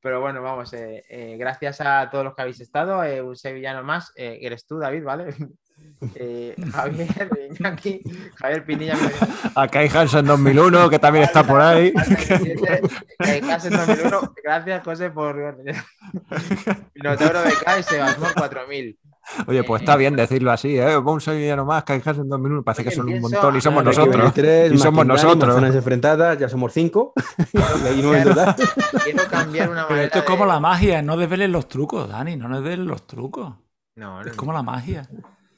[0.02, 0.70] pero bueno vamos.
[0.74, 3.00] eh, eh, gracias a todos los que habéis estado.
[3.26, 5.34] un sevillano más, eres tú, David, ¿vale?
[6.14, 7.28] Eh, Javier
[7.58, 8.02] Iñaki,
[8.36, 8.96] Javier Pinilla.
[9.54, 11.92] Acá hay Hansen 2001, que también está por ahí.
[13.18, 14.34] Eh, Hansen 2001.
[14.42, 15.36] Gracias, José, por.
[16.94, 18.98] Minotauro BK y Sebasmor 4000.
[19.46, 20.96] Oye, pues está bien decirlo así, ¿eh?
[20.96, 22.62] Un sevillano más, que hay Hansen 2001.
[22.62, 24.32] Parece que son un montón y somos nosotros.
[24.72, 25.74] Y somos nosotros.
[25.74, 27.12] enfrentadas, ya somos cinco.
[27.52, 28.56] y ahí no en total.
[29.04, 30.06] Quiero cambiar una Pero manera.
[30.06, 33.54] esto es como de- la magia, no desveles los trucos, Dani, no desveles los trucos.
[33.96, 35.06] No, no, Es como la magia.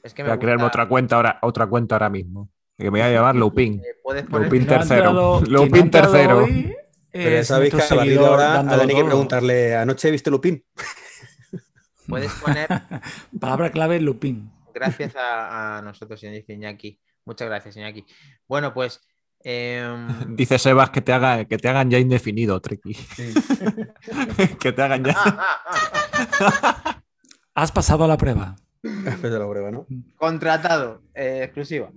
[0.03, 2.49] Es que me Voy a crearme otra cuenta ahora, otra cuenta ahora mismo.
[2.77, 3.81] Que me voy a llamar Lupin.
[3.83, 4.29] eh, poner.
[4.29, 5.37] Lupin ha tercero.
[5.37, 6.37] ha Lupin tercero.
[6.39, 6.75] hoy
[7.11, 10.11] Pero ya sabéis que a partir de seguidor ahora a Dani hay que preguntarle, ¿anoche
[10.11, 10.63] viste Lupin?
[12.07, 12.67] Puedes poner.
[13.39, 14.51] Palabra clave Lupin.
[14.73, 16.99] Gracias a, a nosotros, señor Iñaki.
[17.25, 18.03] Muchas gracias, Iñaki.
[18.47, 18.99] Bueno, pues.
[19.39, 22.93] em, Dice Sebas que te, haga, que te hagan ya indefinido, Treki.
[24.59, 25.13] que te hagan ya.
[25.15, 25.89] ah, ah,
[26.41, 27.01] ah,
[27.55, 28.55] Has pasado la prueba.
[29.03, 29.85] Después de la prueba, ¿no?
[30.17, 31.89] contratado, eh, exclusiva.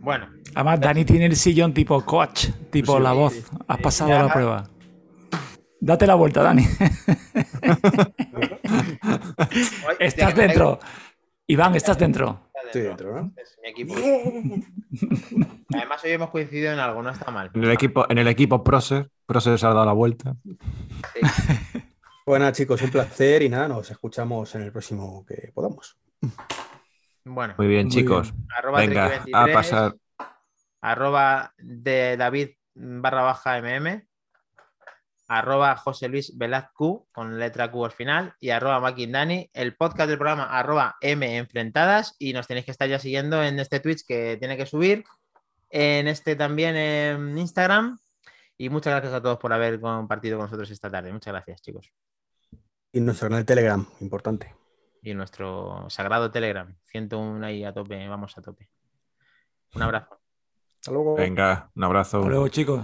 [0.00, 3.32] Bueno, Además, Dani tiene el sillón tipo coach, tipo Sí, la voz.
[3.34, 3.42] sí.
[3.68, 4.22] Has pasado ya.
[4.22, 4.70] la prueba.
[5.80, 6.64] Date la vuelta, Dani.
[10.00, 10.78] estás dentro.
[11.46, 12.50] Iván, estás dentro.
[12.66, 13.32] Estoy dentro, ¿no?
[13.36, 13.94] Es mi equipo.
[15.74, 17.50] Además, hoy hemos coincidido en algo, no está mal.
[17.54, 20.34] En el equipo, en el equipo Procer, Procer se ha dado la vuelta.
[20.44, 21.20] Sí.
[22.24, 25.96] Bueno, chicos, un placer y nada, nos escuchamos en el próximo que podamos.
[27.24, 28.32] Bueno, Muy bien, Muy chicos.
[28.56, 29.96] arroba Venga, Treki23, a pasar.
[30.80, 34.02] arroba de David barra baja mm,
[35.28, 40.08] arroba José Luis Velaz Q con letra Q al final y arroba Maquindani, el podcast
[40.08, 44.06] del programa arroba M enfrentadas y nos tenéis que estar ya siguiendo en este Twitch
[44.06, 45.04] que tiene que subir,
[45.70, 47.98] en este también en Instagram
[48.56, 51.12] y muchas gracias a todos por haber compartido con nosotros esta tarde.
[51.12, 51.92] Muchas gracias chicos.
[52.92, 54.54] Y nuestro canal de Telegram, importante.
[55.06, 58.68] Y nuestro sagrado Telegram, 101 ahí a tope, vamos a tope.
[59.76, 60.18] Un abrazo.
[60.80, 61.14] Hasta luego.
[61.14, 62.18] Venga, un abrazo.
[62.18, 62.80] Hasta luego, chicos.